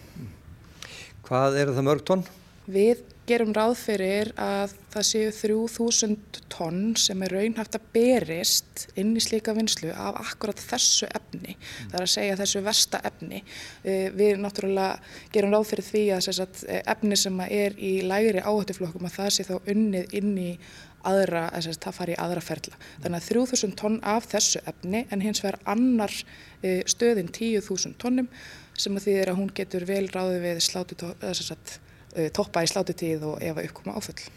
Hvað 1.27 1.59
eru 1.61 1.75
það 1.77 1.89
mörg 1.91 2.05
tonn? 2.09 2.27
Við 2.69 3.03
gerum 3.29 3.53
ráð 3.57 3.75
fyrir 3.81 4.31
að 4.41 4.73
það 4.93 5.05
séu 5.09 5.33
3000 5.37 6.39
tonn 6.53 6.95
sem 7.01 7.23
er 7.25 7.35
raunhaft 7.35 7.77
að 7.77 7.87
berist 7.93 8.87
inn 8.99 9.15
í 9.17 9.23
slíka 9.25 9.53
vinslu 9.57 9.91
af 9.93 10.17
akkurat 10.23 10.61
þessu 10.61 11.09
efni. 11.09 11.55
Mm. 11.57 11.91
Það 11.91 11.99
er 11.99 12.07
að 12.07 12.13
segja 12.15 12.39
þessu 12.41 12.63
versta 12.65 13.01
efni. 13.09 13.43
Eh, 13.83 14.09
við 14.17 14.41
náttúrulega 14.41 14.99
gerum 15.35 15.55
ráð 15.57 15.69
fyrir 15.73 15.89
því 15.91 16.05
að 16.17 16.29
sagt, 16.29 16.65
efni 16.79 17.21
sem 17.21 17.41
er 17.49 17.77
í 17.77 17.95
lægri 18.09 18.45
áhættuflokkum 18.45 19.09
að 19.09 19.17
það 19.19 19.33
sé 19.37 19.49
þá 19.49 19.57
unnið 19.75 20.19
inn 20.21 20.33
í 20.41 20.51
aðra, 21.09 21.45
þess 21.55 21.73
að 21.73 21.83
það 21.85 21.99
fari 21.99 22.15
í 22.15 22.21
aðra 22.25 22.45
ferla. 22.45 22.81
Þannig 23.03 23.19
að 23.19 23.29
3000 23.33 23.77
tonn 23.81 24.01
af 24.15 24.31
þessu 24.33 24.63
efni 24.73 25.05
en 25.09 25.25
hins 25.25 25.43
vegar 25.45 25.61
annar 25.75 26.17
e, 26.63 26.81
stöðin 26.89 27.31
10.000 27.33 27.99
tonnum 28.03 28.31
sem 28.79 28.99
að 28.99 29.09
því 29.09 29.21
er 29.23 29.33
að 29.33 29.41
hún 29.41 29.55
getur 29.55 29.87
vel 29.89 30.05
ráði 30.13 30.43
við 30.45 30.61
slátu, 30.65 30.99
sagt, 31.35 31.79
e, 32.15 32.29
toppa 32.35 32.63
í 32.63 32.71
slátutíð 32.71 33.27
og 33.33 33.41
ef 33.43 33.57
að 33.57 33.71
uppkoma 33.71 33.99
áföll. 33.99 34.29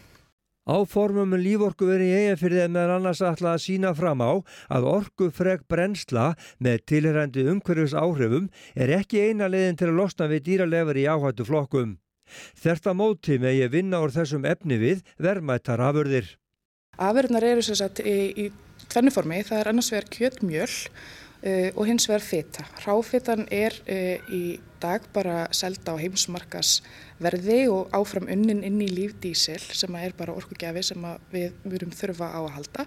Áformum 0.62 1.34
líforku 1.42 1.88
verið 1.88 2.12
í 2.12 2.18
eiginfyrðið 2.20 2.68
meðan 2.70 3.00
annars 3.00 3.20
ætla 3.26 3.56
að 3.56 3.64
sína 3.64 3.90
fram 3.98 4.20
á 4.22 4.30
að 4.70 4.84
orkufreg 4.92 5.64
brennsla 5.66 6.36
með 6.62 6.84
tilhærandi 6.86 7.48
umhverjus 7.50 7.96
áhrifum 7.98 8.46
er 8.78 8.92
ekki 9.00 9.24
eina 9.26 9.50
leiðin 9.50 9.80
til 9.80 9.88
að 9.90 9.98
losna 9.98 10.28
við 10.30 10.44
dýralefur 10.46 11.00
í 11.02 11.08
áhættu 11.10 11.48
flokkum. 11.48 11.96
Þetta 12.62 12.94
móti 12.94 13.40
með 13.42 13.58
ég 13.58 13.72
vinna 13.74 14.04
úr 14.04 14.14
þessum 14.14 14.46
efni 14.46 14.78
við 14.78 15.02
verðmættar 15.18 15.82
afurðir. 15.82 16.30
Afurðnar 17.00 17.40
eru 17.48 17.62
sem 17.64 17.76
sagt 17.78 18.02
í, 18.04 18.12
í 18.36 18.86
tvennuformi, 18.92 19.38
það 19.48 19.60
er 19.62 19.68
annars 19.70 19.86
vegar 19.94 20.08
kjötmjöl 20.12 20.66
uh, 20.68 21.70
og 21.72 21.86
hins 21.88 22.04
vegar 22.04 22.24
feta. 22.26 22.66
Ráfetan 22.84 23.46
er 23.48 23.78
uh, 23.86 24.26
í 24.28 24.58
dag 24.82 25.06
bara 25.14 25.46
selda 25.56 25.94
á 25.96 26.02
heimsmarkasverði 26.02 27.62
og 27.72 27.96
áfram 27.96 28.28
unnin 28.34 28.60
inn 28.68 28.76
í 28.84 28.90
lífdísil 28.92 29.56
sem 29.72 29.96
er 29.96 30.12
bara 30.18 30.36
orkugjafi 30.36 30.84
sem 30.90 31.08
við 31.32 31.56
mjögum 31.64 31.96
þurfa 31.96 32.28
á 32.28 32.40
að 32.42 32.52
halda. 32.58 32.86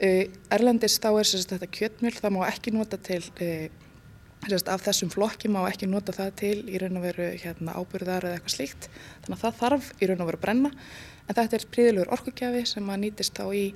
Uh, 0.00 0.24
Erlendis 0.56 0.96
þá 0.96 1.10
er 1.12 1.32
þetta 1.52 1.72
kjötmjöl, 1.76 2.16
það 2.16 2.36
má 2.38 2.42
ekki 2.48 2.72
nota 2.72 2.96
til 2.96 3.20
af 4.44 4.84
þessum 4.84 5.10
flokki 5.12 5.48
má 5.48 5.62
ekki 5.68 5.88
nota 5.88 6.12
það 6.12 6.30
til 6.40 6.56
í 6.68 6.78
raun 6.82 7.00
og 7.00 7.06
veru 7.06 7.28
hérna, 7.40 7.74
ábyrðar 7.80 8.28
eða 8.28 8.38
eitthvað 8.38 8.56
slíkt. 8.56 8.88
Þannig 9.24 9.36
að 9.38 9.42
það 9.44 9.58
þarf 9.62 9.90
í 9.96 10.08
raun 10.10 10.24
og 10.24 10.30
veru 10.30 10.40
að 10.40 10.44
brenna. 10.46 10.72
En 11.24 11.38
þetta 11.38 11.58
er 11.58 11.68
príðilegur 11.74 12.14
orkugjafi 12.18 12.64
sem 12.68 12.90
að 12.90 13.02
nýtist 13.04 13.38
þá 13.40 13.44
í, 13.56 13.66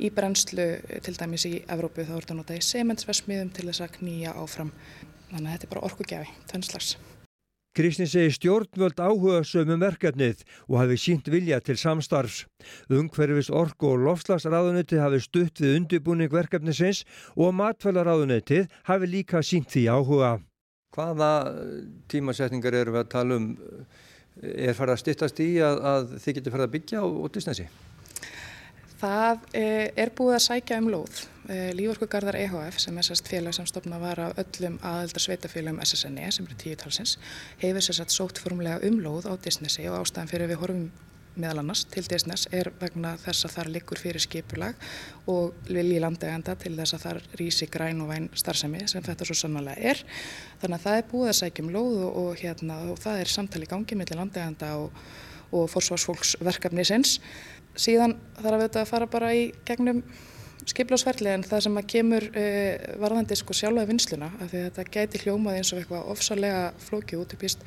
í 0.00 0.12
brennslu 0.14 0.68
til 1.04 1.16
dæmis 1.18 1.48
í 1.50 1.56
Evrópu. 1.68 2.06
Þá 2.06 2.14
er 2.16 2.22
þetta 2.24 2.38
notað 2.40 2.60
í 2.62 2.68
sementsversmiðum 2.70 3.52
til 3.56 3.68
þess 3.68 3.84
að 3.84 3.98
knýja 3.98 4.36
áfram. 4.40 4.72
Þannig 5.32 5.44
að 5.44 5.52
þetta 5.52 5.68
er 5.68 5.74
bara 5.74 5.90
orkugjafi, 5.90 6.38
tönslags 6.52 6.96
Kristinn 7.74 8.06
segi 8.06 8.30
stjórnvöld 8.30 9.00
áhuga 9.02 9.40
sömum 9.42 9.80
verkefnið 9.82 10.44
og 10.68 10.76
hafi 10.78 10.98
sínt 11.02 11.26
vilja 11.26 11.56
til 11.58 11.74
samstarfs. 11.74 12.44
Ungverfis 12.86 13.48
orku 13.50 13.88
og 13.90 14.04
lofslagsraðunitið 14.06 15.02
hafi 15.02 15.18
stutt 15.24 15.62
við 15.64 15.80
undibúning 15.80 16.30
verkefnisins 16.30 17.02
og 17.34 17.50
matfælaráðunitið 17.58 18.68
hafi 18.86 19.10
líka 19.10 19.42
sínt 19.42 19.74
því 19.74 19.88
áhuga. 19.90 20.36
Hvaða 20.94 21.32
tímasetningar 22.14 22.78
eru 22.78 22.94
við 22.94 23.02
að 23.02 23.10
tala 23.16 23.40
um? 23.40 23.50
Er 24.38 24.78
farið 24.78 24.94
að 24.94 25.02
stittast 25.02 25.42
í 25.42 25.50
að, 25.62 25.82
að 25.82 26.14
þið 26.22 26.38
getur 26.38 26.54
farið 26.54 26.68
að 26.68 26.72
byggja 26.78 27.02
á 27.02 27.06
Disneysi? 27.34 27.66
Það 29.00 29.46
eh, 29.58 29.88
er 29.98 30.12
búið 30.16 30.36
að 30.38 30.44
sækja 30.48 30.80
um 30.82 30.90
lóð. 30.92 31.24
Eh, 31.50 31.72
Líforkugarðar 31.76 32.38
EHF 32.40 32.78
sem 32.80 33.00
sérst 33.04 33.28
félag 33.28 33.56
sem 33.56 33.66
stopna 33.68 33.98
var 34.00 34.20
af 34.22 34.38
öllum 34.40 34.78
aðeldar 34.80 35.24
sveitafélagum 35.26 35.82
SSNE 35.84 36.30
sem 36.32 36.46
eru 36.46 36.56
tíu 36.60 36.76
talsins 36.80 37.18
hefur 37.60 37.84
sérst 37.84 38.14
sótt 38.14 38.40
formlega 38.40 38.80
um 38.88 39.02
lóð 39.04 39.28
á 39.28 39.34
Disneysi 39.36 39.84
og 39.90 39.98
ástæðan 39.98 40.30
fyrir 40.30 40.48
við 40.48 40.62
horfum 40.62 40.86
meðal 41.40 41.62
annars 41.62 41.82
til 41.90 42.04
Disneys 42.06 42.46
er 42.54 42.70
vegna 42.80 43.14
þess 43.22 43.48
að 43.48 43.54
þar 43.56 43.70
liggur 43.74 44.00
fyrir 44.00 44.22
skipulag 44.22 44.86
og 45.30 45.66
vilji 45.66 46.00
landeganda 46.02 46.54
til 46.60 46.74
þess 46.78 46.96
að 46.96 47.04
þar 47.06 47.20
rýsi 47.40 47.68
græn 47.70 48.02
og 48.04 48.10
væn 48.12 48.30
starfsemi 48.38 48.84
sem 48.90 49.04
þetta 49.04 49.26
svo 49.26 49.36
sannlega 49.38 49.74
er. 49.92 50.02
Þannig 50.62 50.78
að 50.78 50.86
það 50.86 50.98
er 51.00 51.08
búið 51.10 51.32
að 51.32 51.38
sækjum 51.40 51.70
lóð 51.74 52.00
og, 52.06 52.18
og, 52.22 52.32
hérna, 52.40 52.80
og 52.92 53.00
það 53.02 53.22
er 53.22 53.32
samtali 53.34 53.70
gangi 53.70 53.98
millir 53.98 54.20
landeganda 54.20 54.70
og, 54.78 55.02
og 55.54 55.68
forsvarsfólksverkefni 55.74 56.86
sinns. 56.86 57.18
Síðan 57.74 58.16
þarf 58.38 58.64
þetta 58.66 58.84
að 58.84 58.90
fara 58.92 59.10
bara 59.10 59.34
í 59.34 59.44
gegnum 59.66 60.02
skiplásferðli 60.64 61.34
en 61.34 61.44
það 61.44 61.66
sem 61.66 61.76
að 61.76 61.90
kemur 61.92 62.26
uh, 62.30 62.72
varðandi 63.02 63.36
sko 63.36 63.56
sjálfa 63.56 63.84
vinsluna 63.90 64.30
af 64.38 64.48
því 64.52 64.62
að 64.62 64.66
þetta 64.70 64.96
gæti 64.96 65.22
hljómað 65.24 65.58
eins 65.60 65.74
og 65.74 65.82
eitthvað 65.82 66.10
ofsalega 66.14 66.64
flóki 66.86 67.20
út 67.20 67.36
í 67.36 67.40
píst 67.40 67.66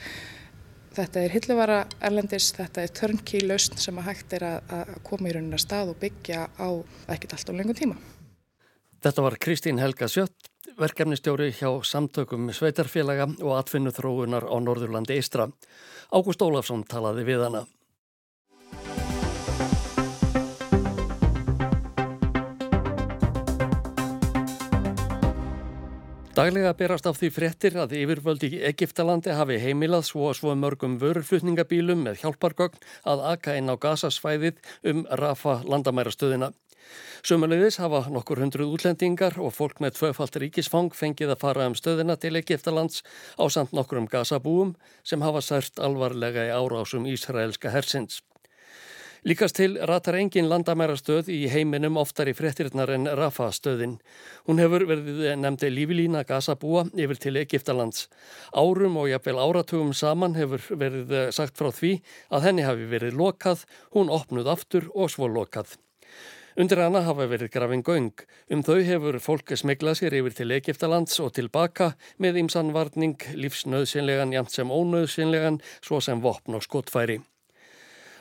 Þetta 0.98 1.22
er 1.22 1.34
hilluvara 1.36 1.76
erlendis, 2.08 2.48
þetta 2.58 2.82
er 2.82 2.94
turnkey 2.98 3.44
lausn 3.46 3.78
sem 3.78 3.98
að 4.02 4.08
hægt 4.08 4.32
er 4.34 4.46
að, 4.48 4.72
að 4.74 4.94
koma 5.06 5.30
í 5.30 5.34
rauninna 5.36 5.60
stað 5.62 5.92
og 5.92 6.00
byggja 6.02 6.48
á 6.58 6.70
ekkert 7.14 7.36
allt 7.38 7.52
á 7.54 7.58
lengum 7.60 7.78
tíma. 7.78 7.98
Þetta 9.06 9.26
var 9.28 9.38
Kristín 9.38 9.78
Helga 9.78 10.10
Sjött, 10.10 10.50
verkefnistjóri 10.80 11.52
hjá 11.54 11.70
samtökum 11.86 12.50
Sveitarfélaga 12.50 13.30
og 13.30 13.54
atfinnu 13.60 13.94
þróunar 13.94 14.50
á 14.50 14.58
Norðurlandi 14.58 15.20
Eistra. 15.20 15.52
Ágúst 16.10 16.42
Ólafsson 16.42 16.82
talaði 16.90 17.28
við 17.30 17.46
hana. 17.46 17.68
Daglega 26.38 26.70
berast 26.77 27.08
af 27.10 27.15
því 27.17 27.27
frettir 27.34 27.75
að 27.82 27.96
yfirvöldi 27.98 28.60
Egiptalandi 28.67 29.34
hafi 29.34 29.56
heimilað 29.58 30.03
svo 30.06 30.27
og 30.29 30.36
svo 30.38 30.51
mörgum 30.53 31.00
vörurflutningabílum 31.01 32.03
með 32.06 32.20
hjálpargögn 32.22 32.77
að 33.10 33.24
aka 33.32 33.56
inn 33.58 33.74
á 33.74 33.75
gasasvæðið 33.82 34.60
um 34.91 35.01
Rafa 35.17 35.56
landamærastöðina. 35.65 36.51
Sumulegðis 37.25 37.79
hafa 37.82 38.03
nokkur 38.13 38.44
hundruð 38.44 38.75
útlendingar 38.77 39.39
og 39.41 39.56
fólk 39.58 39.82
með 39.82 39.98
tvöfalt 39.98 40.38
ríkisfang 40.44 40.94
fengið 40.94 41.34
að 41.34 41.41
fara 41.41 41.65
um 41.72 41.79
stöðina 41.79 42.20
til 42.22 42.36
Egiptalands 42.38 43.01
á 43.41 43.44
samt 43.50 43.74
nokkur 43.74 44.03
um 44.03 44.12
gasabúum 44.13 44.77
sem 45.01 45.25
hafa 45.25 45.41
sært 45.41 45.82
alvarlega 45.82 46.46
í 46.46 46.53
árásum 46.53 47.10
Ísraelska 47.10 47.74
hersins. 47.74 48.22
Líkast 49.25 49.55
til 49.57 49.79
ratar 49.89 50.13
engin 50.19 50.45
landamærastöð 50.45 51.31
í 51.33 51.47
heiminum 51.50 51.97
oftar 51.97 52.29
í 52.29 52.36
frettirinnar 52.38 52.91
en 52.93 53.07
Rafa 53.17 53.47
stöðin. 53.55 53.95
Hún 54.45 54.62
hefur 54.62 54.86
verið 54.86 55.24
nefndi 55.41 55.71
lífilína 55.74 56.21
gasabúa 56.27 56.83
yfir 56.93 57.17
til 57.24 57.39
Egiptalands. 57.41 58.05
Árum 58.53 59.00
og 59.01 59.09
jafnvel 59.09 59.41
áratugum 59.41 59.95
saman 59.97 60.38
hefur 60.38 60.62
verið 60.69 61.15
sagt 61.33 61.57
frá 61.57 61.71
því 61.74 61.95
að 62.29 62.45
henni 62.45 62.65
hafi 62.67 62.86
verið 62.91 63.17
lokað, 63.17 63.65
hún 63.95 64.13
opnuð 64.13 64.51
aftur 64.53 64.91
og 64.93 65.09
svo 65.09 65.29
lokað. 65.31 65.74
Undir 66.57 66.81
hana 66.81 67.01
hafa 67.05 67.25
verið 67.29 67.51
grafin 67.53 67.83
göng. 67.86 68.13
Um 68.53 68.62
þau 68.65 68.81
hefur 68.86 69.17
fólk 69.21 69.53
smeglað 69.57 70.00
sér 70.00 70.17
yfir 70.17 70.38
til 70.38 70.53
Egiptalands 70.55 71.17
og 71.21 71.33
tilbaka 71.38 71.91
með 72.17 72.43
ímsanvarning, 72.43 73.17
lífsnöðsynlegan 73.33 74.33
jæmt 74.33 74.53
sem 74.53 74.74
ónöðsynlegan, 74.74 75.62
svo 75.81 76.01
sem 76.01 76.21
vopn 76.21 76.57
og 76.57 76.65
skotfæri. 76.65 77.19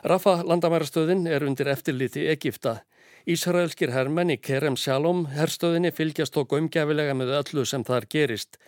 Rafa 0.03 0.43
landamærastöðin 0.45 1.25
er 1.25 1.45
undir 1.47 1.71
eftirliti 1.71 2.27
Egipta. 2.29 2.81
Ísraelskir 3.27 3.91
herrmenn 3.91 4.29
í 4.31 4.37
Kerem 4.37 4.77
Shalom 4.77 5.25
herstöðinni 5.33 5.89
fylgjast 5.91 6.37
og 6.37 6.51
gömgjafilega 6.53 7.15
með 7.17 7.33
öllu 7.39 7.65
sem 7.65 7.83
þar 7.83 8.05
gerist. 8.07 8.59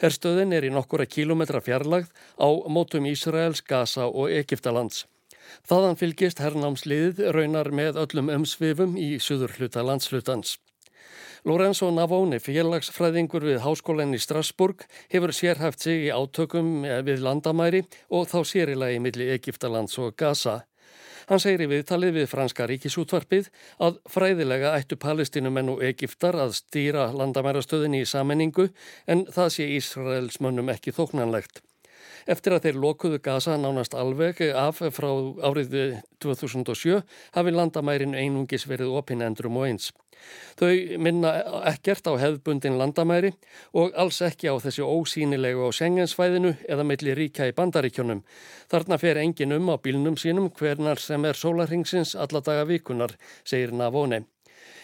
Herstöðin 0.00 0.54
er 0.56 0.64
í 0.64 0.72
nokkura 0.72 1.04
kílometra 1.06 1.60
fjarlagð 1.60 2.08
á 2.40 2.48
mótum 2.72 3.06
Ísraels, 3.06 3.60
Gaza 3.60 4.08
og 4.08 4.32
Egiptalands. 4.32 5.04
Þaðan 5.68 5.98
fylgist 6.00 6.40
herrnámsliðið 6.40 7.22
raunar 7.36 7.70
með 7.74 8.00
öllum 8.00 8.32
umsvifum 8.32 8.96
í 8.96 9.18
suður 9.20 9.52
hluta 9.58 9.84
landslutans. 9.84 10.56
Lorenzo 11.44 11.88
Navone, 11.92 12.36
félagsfræðingur 12.40 13.46
við 13.48 13.62
Háskólan 13.64 14.16
í 14.16 14.20
Strasburg, 14.20 14.82
hefur 15.12 15.32
sérhæft 15.32 15.80
sig 15.84 16.08
í 16.08 16.10
átökum 16.12 16.82
við 17.06 17.22
landamæri 17.24 17.84
og 18.10 18.28
þá 18.28 18.40
sérilagi 18.44 19.00
millir 19.00 19.32
Egiptalands 19.38 19.96
og 20.00 20.16
Gaza. 20.20 20.60
Hann 21.30 21.38
segir 21.38 21.62
í 21.62 21.70
viðtalið 21.70 22.16
við 22.16 22.24
franska 22.26 22.64
ríkisútvarpið 22.66 23.52
að 23.86 24.00
fræðilega 24.10 24.72
ættu 24.74 24.96
palestinumenn 24.98 25.70
og 25.70 25.84
Egiptar 25.86 26.34
að 26.42 26.56
stýra 26.58 27.04
landamærastöðinni 27.14 28.02
í 28.02 28.08
sammenningu 28.10 28.66
en 29.06 29.22
það 29.30 29.52
sé 29.54 29.68
Ísraels 29.76 30.40
mönnum 30.42 30.72
ekki 30.74 30.90
þóknanlegt. 30.96 31.62
Eftir 32.26 32.56
að 32.56 32.66
þeir 32.66 32.80
lokuðu 32.84 33.22
Gaza 33.24 33.56
nánast 33.56 33.94
alveg 33.94 34.42
af 34.50 34.82
frá 34.92 35.10
árið 35.46 36.00
2007 36.20 37.00
hafi 37.36 37.54
landamærin 37.54 38.16
einungis 38.18 38.66
verið 38.68 38.96
opinn 39.00 39.24
endrum 39.24 39.56
og 39.60 39.68
eins. 39.70 39.90
Þau 40.60 40.98
minna 41.00 41.30
ekkert 41.70 42.08
á 42.10 42.14
hefðbundin 42.20 42.76
landamæri 42.80 43.32
og 43.72 43.94
alls 43.96 44.20
ekki 44.26 44.50
á 44.52 44.54
þessi 44.60 44.84
ósýnilegu 44.84 45.64
á 45.64 45.70
sengensvæðinu 45.72 46.52
eða 46.68 46.86
meilli 46.86 47.14
ríkja 47.16 47.48
í 47.48 47.56
bandaríkjónum. 47.56 48.20
Þarna 48.72 49.00
fer 49.00 49.22
engin 49.22 49.56
um 49.56 49.72
á 49.72 49.76
bílnum 49.80 50.18
sínum 50.20 50.50
hvernar 50.58 51.00
sem 51.00 51.24
er 51.24 51.40
sólarhingsins 51.40 52.16
alla 52.16 52.44
daga 52.44 52.68
vikunar, 52.68 53.16
segir 53.44 53.72
Navone. 53.72 54.26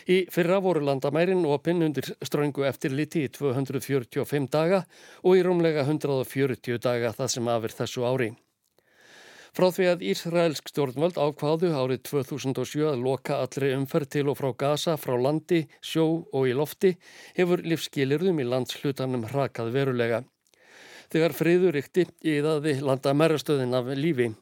Í 0.06 0.16
fyrra 0.30 0.60
voru 0.62 0.84
landamærin 0.86 1.42
opinn 1.50 1.82
undir 1.82 2.12
ströngu 2.22 2.62
eftir 2.68 2.92
liti 2.94 3.25
í 3.26 3.30
245 3.34 4.50
daga 4.52 4.84
og 5.25 5.34
í 5.34 5.42
rúmlega 5.42 5.82
140 5.82 6.78
daga 6.78 7.10
það 7.16 7.32
sem 7.32 7.48
afir 7.50 7.75
þessu 7.75 8.06
ári. 8.06 8.28
Frá 9.56 9.70
því 9.72 9.86
að 9.88 10.02
Ísraelsk 10.12 10.68
stjórnvöld 10.68 11.16
ákváðu 11.16 11.72
árið 11.72 12.02
2007 12.10 12.86
að 12.90 13.02
loka 13.06 13.40
allri 13.40 13.72
umferð 13.72 14.10
til 14.12 14.26
og 14.28 14.36
frá 14.36 14.50
Gaza, 14.52 14.98
frá 15.00 15.16
landi, 15.16 15.62
sjó 15.80 16.04
og 16.28 16.46
í 16.46 16.52
lofti 16.54 16.92
hefur 17.38 17.64
livskilirðum 17.64 18.44
í 18.44 18.48
landslutanum 18.52 19.25
hrakað 19.32 19.72
verulega. 19.72 20.20
Þegar 21.12 21.34
friður 21.36 21.78
ykti 21.80 22.06
íðaði 22.26 22.78
landa 22.82 23.14
merastöðin 23.14 23.76
af 23.78 23.92
lífi. 23.94 24.32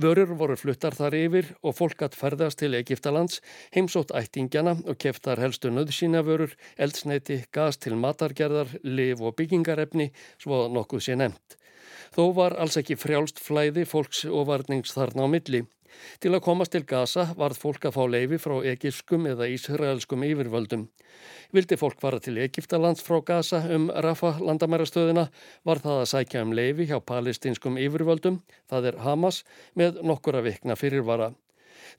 Vörur 0.00 0.34
voru 0.36 0.56
fluttar 0.60 0.94
þar 0.96 1.16
yfir 1.16 1.46
og 1.64 1.76
fólk 1.78 2.02
að 2.04 2.18
ferðast 2.20 2.60
til 2.60 2.74
Egiptalands, 2.76 3.40
heimsótt 3.74 4.12
ættingjana 4.16 4.76
og 4.84 4.98
keftar 5.00 5.40
helstu 5.40 5.72
nöðsínavörur, 5.72 6.52
eldsneiti, 6.76 7.40
gas 7.52 7.80
til 7.80 7.96
matargerðar, 7.96 8.76
liv 8.84 9.22
og 9.24 9.38
byggingarefni, 9.40 10.10
svo 10.42 10.66
nokkuð 10.68 11.06
sé 11.06 11.16
nefnt. 11.16 11.56
Þó 12.14 12.24
var 12.36 12.56
alls 12.60 12.76
ekki 12.80 12.98
frjálst 12.98 13.40
flæði 13.40 13.86
fólks 13.88 14.24
og 14.28 14.48
varnings 14.50 14.96
þarna 14.96 15.24
á 15.24 15.28
milli. 15.30 15.64
Til 16.20 16.32
að 16.34 16.44
komast 16.44 16.72
til 16.74 16.84
Gaza 16.88 17.26
varð 17.38 17.60
fólk 17.60 17.86
að 17.88 17.96
fá 17.96 18.02
leifi 18.12 18.38
frá 18.42 18.56
egifskum 18.72 19.26
eða 19.30 19.48
ísraelskum 19.50 20.24
yfirvöldum. 20.26 20.86
Vildi 21.54 21.78
fólk 21.80 22.00
fara 22.02 22.20
til 22.22 22.38
Egiptalands 22.38 23.04
frá 23.06 23.18
Gaza 23.26 23.62
um 23.74 23.90
Rafa 23.90 24.36
landamærastöðina 24.38 25.26
var 25.66 25.82
það 25.82 26.00
að 26.04 26.10
sækja 26.14 26.44
um 26.46 26.54
leifi 26.56 26.88
hjá 26.90 26.98
palestinskum 27.02 27.78
yfirvöldum, 27.80 28.40
það 28.70 28.92
er 28.92 29.04
Hamas, 29.04 29.44
með 29.74 30.02
nokkura 30.06 30.44
vikna 30.46 30.78
fyrirvara. 30.78 31.32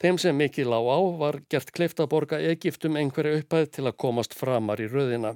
Þeim 0.02 0.18
sem 0.22 0.38
mikið 0.38 0.72
lág 0.72 0.88
á 0.88 1.00
var 1.20 1.42
gert 1.52 1.72
kleift 1.76 2.00
að 2.00 2.12
borga 2.16 2.40
Egiptum 2.54 2.96
einhverju 2.98 3.42
upphæð 3.42 3.72
til 3.76 3.88
að 3.90 3.98
komast 4.06 4.38
framar 4.38 4.82
í 4.82 4.88
röðina. 4.90 5.36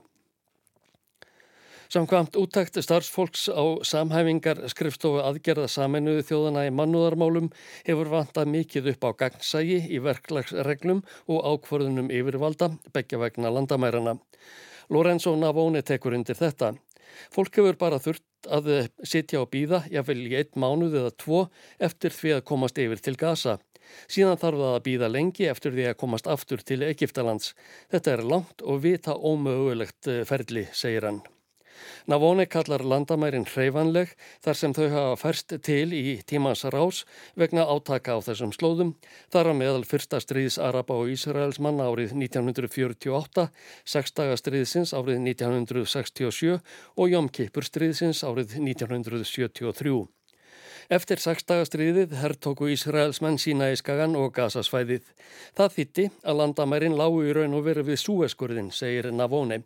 Samkvæmt 1.93 2.37
úttækt 2.39 2.79
starfsfólks 2.81 3.45
á 3.53 3.63
samhæfingar 3.85 4.63
skrifstofu 4.71 5.21
aðgerða 5.21 5.67
saminuðu 5.69 6.23
þjóðana 6.25 6.65
í 6.65 6.71
mannúðarmálum 6.73 7.51
hefur 7.85 8.09
vantað 8.13 8.49
mikið 8.55 8.89
upp 8.95 9.05
á 9.05 9.09
gangsægi 9.21 9.77
í 9.93 10.01
verklagsreglum 10.01 11.03
og 11.29 11.45
ákvörðunum 11.51 12.09
yfirvalda, 12.09 12.71
begja 12.93 13.21
vegna 13.21 13.53
landamærarna. 13.53 14.17
Lorenzo 14.89 15.35
Navone 15.37 15.83
tekur 15.85 16.17
undir 16.17 16.37
þetta. 16.37 16.73
Fólk 17.33 17.61
hefur 17.61 17.77
bara 17.79 18.01
þurft 18.01 18.49
að 18.49 18.89
sitja 19.05 19.43
og 19.43 19.51
býða, 19.53 19.83
jáfnvel 19.93 20.25
í 20.25 20.35
einn 20.41 20.59
mánuð 20.61 20.99
eða 21.01 21.13
tvo, 21.21 21.45
eftir 21.79 22.13
því 22.13 22.35
að 22.37 22.45
komast 22.49 22.81
yfir 22.81 23.01
til 23.01 23.15
Gaza. 23.19 23.59
Síðan 24.09 24.41
þarf 24.41 24.61
það 24.61 24.73
að 24.73 24.83
býða 24.87 25.11
lengi 25.13 25.47
eftir 25.51 25.75
því 25.75 25.87
að 25.91 25.99
komast 26.01 26.29
aftur 26.31 26.65
til 26.65 26.81
Egiptalands. 26.87 27.53
Þetta 27.93 28.15
er 28.15 28.25
langt 28.33 28.65
og 28.65 28.81
vita 28.85 29.13
ómögulegt 29.13 30.09
eh, 30.09 30.25
ferli, 30.25 30.65
segir 30.73 31.09
hann. 31.09 31.23
Navone 32.11 32.45
kallar 32.45 32.83
landamærin 32.85 33.47
hreyfanleg 33.49 34.13
þar 34.45 34.59
sem 34.59 34.73
þau 34.77 34.87
hafa 34.93 35.15
færst 35.21 35.55
til 35.65 35.93
í 35.95 36.17
tímans 36.27 36.65
rás 36.73 37.03
vegna 37.35 37.65
átaka 37.65 38.17
á 38.17 38.19
þessum 38.25 38.53
slóðum, 38.55 38.95
þar 39.33 39.51
að 39.51 39.59
meðal 39.61 39.85
fyrsta 39.89 40.21
stríðs 40.23 40.59
Araba 40.61 40.97
og 41.01 41.13
Ísraels 41.13 41.59
manna 41.59 41.89
árið 41.91 42.15
1948, 42.17 43.47
sexdagastriðsins 43.95 44.93
árið 44.97 45.23
1967 45.35 46.59
og 46.95 47.15
Jómkipur 47.15 47.65
stríðsins 47.65 48.23
árið 48.25 48.59
1973. 48.61 50.05
Eftir 50.85 51.17
sexdagastriðið 51.17 52.11
herrtóku 52.19 52.67
Ísraelsmenn 52.69 53.39
sína 53.41 53.71
í 53.73 53.77
skagan 53.79 54.13
og 54.19 54.35
gasasvæðið. 54.35 55.07
Það 55.57 55.71
þýtti 55.77 56.05
að 56.21 56.37
landamærin 56.43 56.97
lágu 56.99 57.23
í 57.25 57.33
raun 57.33 57.57
og 57.57 57.65
veru 57.65 57.85
við 57.87 58.03
súeskurðin, 58.03 58.69
segir 58.69 59.09
Navone. 59.09 59.63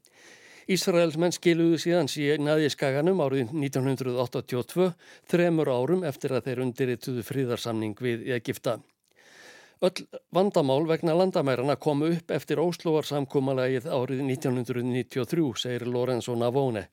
Ísraelsmenn 0.70 1.34
skiluðu 1.34 1.80
síðan 1.82 2.08
sínaði 2.12 2.68
skaganum 2.70 3.24
árið 3.26 3.56
1982, 3.58 4.92
þremur 5.32 5.72
árum 5.74 6.04
eftir 6.06 6.36
að 6.38 6.46
þeir 6.46 6.60
undirrituðu 6.68 7.24
fríðarsamning 7.26 7.96
við 7.98 8.28
Egipta. 8.36 8.76
Öll 9.82 10.04
vandamál 10.36 10.84
vegna 10.86 11.16
landamærarna 11.18 11.74
komu 11.82 12.12
upp 12.14 12.34
eftir 12.36 12.62
Óslóarsamkúmalagið 12.62 13.88
árið 13.90 14.22
1993, 14.28 15.48
segir 15.58 15.88
Lorenzo 15.90 16.36
Navone. 16.38 16.86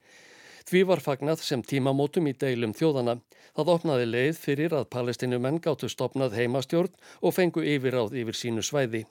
Því 0.65 0.83
var 0.89 1.05
fagnat 1.05 1.45
sem 1.45 1.61
tímamótum 1.61 2.31
í 2.31 2.33
deilum 2.33 2.73
þjóðana. 2.79 3.19
Það 3.59 3.75
opnaði 3.75 4.09
leið 4.09 4.41
fyrir 4.41 4.79
að 4.79 4.89
palestinumenn 4.97 5.61
gáttu 5.61 5.93
stopnað 5.93 6.39
heimastjórn 6.41 6.97
og 7.21 7.37
fengu 7.37 7.67
yfiráð 7.77 8.17
yfir 8.23 8.41
sínu 8.41 8.65
svæði 8.65 9.05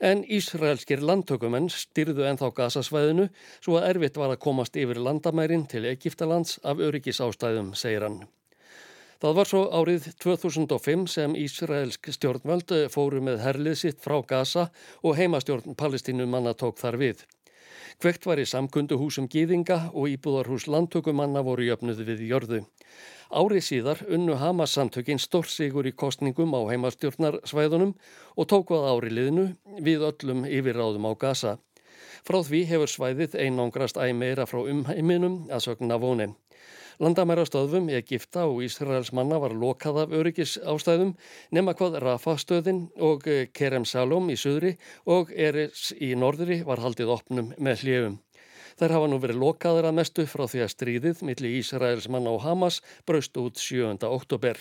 en 0.00 0.24
Ísraelskir 0.24 1.02
landtökumenn 1.04 1.68
styrðu 1.72 2.26
enþá 2.28 2.50
gasasvæðinu 2.56 3.28
svo 3.64 3.78
að 3.80 3.90
erfitt 3.90 4.20
var 4.20 4.34
að 4.34 4.42
komast 4.44 4.76
yfir 4.76 5.00
landamærin 5.00 5.66
til 5.70 5.86
Egiptalands 5.88 6.58
af 6.64 6.82
öryggisástæðum, 6.82 7.74
segir 7.74 8.06
hann. 8.06 8.24
Það 9.16 9.36
var 9.38 9.48
svo 9.48 9.62
árið 9.72 10.10
2005 10.20 11.06
sem 11.08 11.36
Ísraelsk 11.40 12.10
stjórnvöld 12.12 12.74
fóru 12.92 13.22
með 13.24 13.40
herlið 13.46 13.78
sitt 13.80 14.02
frá 14.04 14.18
Gaza 14.28 14.68
og 15.02 15.16
heimastjórn 15.16 15.76
Palestínu 15.78 16.26
manna 16.28 16.52
tók 16.52 16.76
þar 16.82 17.00
við. 17.00 17.24
Kvekt 18.02 18.26
var 18.26 18.40
í 18.42 18.46
samkunduhúsum 18.48 19.28
gýðinga 19.32 19.90
og 19.92 20.08
íbúðarhús 20.12 20.66
landtökumanna 20.70 21.42
voru 21.46 21.66
jöfnuð 21.68 22.02
við 22.08 22.24
jörðu. 22.30 22.60
Árið 23.30 23.64
síðar 23.66 24.02
unnu 24.06 24.36
Hamas 24.38 24.76
samtökinn 24.76 25.22
stórsigur 25.22 25.88
í 25.88 25.92
kostningum 25.92 26.54
á 26.54 26.60
heimastjórnarsvæðunum 26.70 27.94
og 28.36 28.50
tóku 28.50 28.76
að 28.78 28.90
áriliðinu 28.92 29.46
við 29.82 30.06
öllum 30.10 30.44
yfirráðum 30.46 31.08
á 31.10 31.12
Gaza. 31.18 31.56
Frá 32.26 32.42
því 32.42 32.64
hefur 32.70 32.90
svæðið 32.90 33.38
einangrast 33.38 33.98
æg 34.02 34.14
meira 34.18 34.46
frá 34.46 34.62
umheiminum 34.62 35.46
að 35.50 35.68
sögna 35.70 35.98
voni. 36.98 37.06
Landamærastöðum, 37.06 37.88
Egipta 37.90 38.46
og 38.46 38.62
Ísraels 38.62 39.12
manna 39.12 39.38
var 39.38 39.52
lokað 39.52 40.02
af 40.02 40.12
öryggis 40.12 40.58
ástæðum 40.58 41.16
nema 41.52 41.74
hvað 41.74 42.00
Rafa-stöðin 42.00 42.88
og 42.98 43.22
Kerem 43.52 43.84
Salom 43.84 44.30
í 44.30 44.36
söðri 44.36 44.76
og 45.06 45.30
Eres 45.32 45.92
í 46.00 46.14
norðri 46.14 46.64
var 46.64 46.78
haldið 46.80 47.08
opnum 47.08 47.52
með 47.58 47.82
hljefum. 47.82 48.18
Þær 48.76 48.92
hafa 48.92 49.06
nú 49.08 49.18
verið 49.18 49.40
lokaður 49.40 49.86
að 49.88 49.96
mestu 49.96 50.26
frá 50.26 50.46
því 50.46 50.60
að 50.62 50.72
stríðið 50.74 51.22
millir 51.24 51.58
Ísraels 51.60 52.08
manna 52.08 52.30
og 52.30 52.42
Hamas 52.44 52.82
braust 53.06 53.36
út 53.36 53.56
7. 53.56 53.96
oktober. 54.04 54.56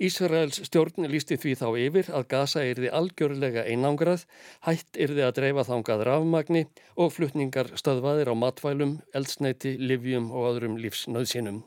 Ísraels 0.00 0.62
stjórn 0.68 1.08
lísti 1.10 1.36
því 1.36 1.52
þá 1.60 1.66
yfir 1.82 2.08
að 2.14 2.28
Gaza 2.30 2.62
erði 2.64 2.92
algjörlega 2.92 3.66
einangrað, 3.68 4.24
hætt 4.64 4.96
erði 4.96 5.26
að 5.26 5.34
dreifa 5.40 5.66
þangað 5.68 6.06
rafmagni 6.08 6.64
og 6.96 7.12
flutningar 7.12 7.74
stöðvaðir 7.76 8.32
á 8.32 8.34
matvælum, 8.38 8.96
eldsneiti, 9.12 9.76
livjum 9.76 10.30
og 10.32 10.48
öðrum 10.52 10.78
lífsnöðsynum. 10.80 11.62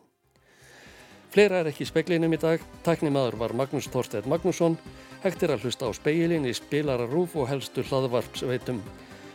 Fleira 1.35 1.59
er 1.59 1.67
ekki 1.67 1.83
speklinum 1.83 2.31
í 2.31 2.39
dag. 2.39 2.61
Tæknimaður 2.85 3.35
var 3.41 3.53
Magnús 3.59 3.89
Þorstedt 3.91 4.29
Magnússon. 4.31 4.77
Hægt 5.19 5.43
er 5.43 5.51
að 5.51 5.65
hlusta 5.65 5.89
á 5.89 5.91
speilin 5.91 6.47
í 6.47 6.53
spilararúf 6.55 7.35
og 7.35 7.49
helstu 7.49 7.83
hlaðvarpsveitum. 7.83 8.79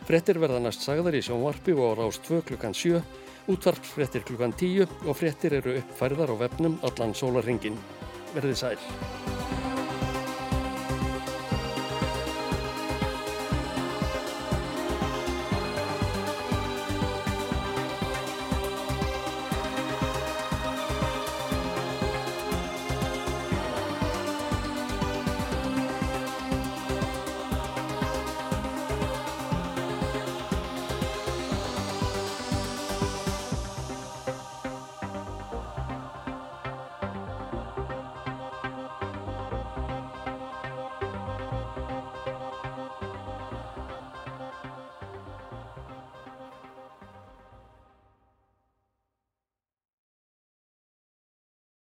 Frettir 0.07 0.39
verða 0.41 0.63
næst 0.63 0.81
sagðar 0.81 1.19
í 1.19 1.21
sjónvarpi 1.21 1.75
og 1.77 1.93
á 1.93 1.99
rást 2.01 2.25
2 2.25 2.41
klukkan 2.47 2.73
7, 2.73 3.03
útvarpsfrettir 3.53 4.25
klukkan 4.25 4.55
10 4.57 4.89
og 5.05 5.13
frettir 5.19 5.59
eru 5.59 5.75
uppfærðar 5.77 6.33
á 6.33 6.35
vefnum 6.41 6.79
allan 6.89 7.13
sólarringin. 7.13 7.77
Verðið 8.31 8.59
sæl. 8.61 9.80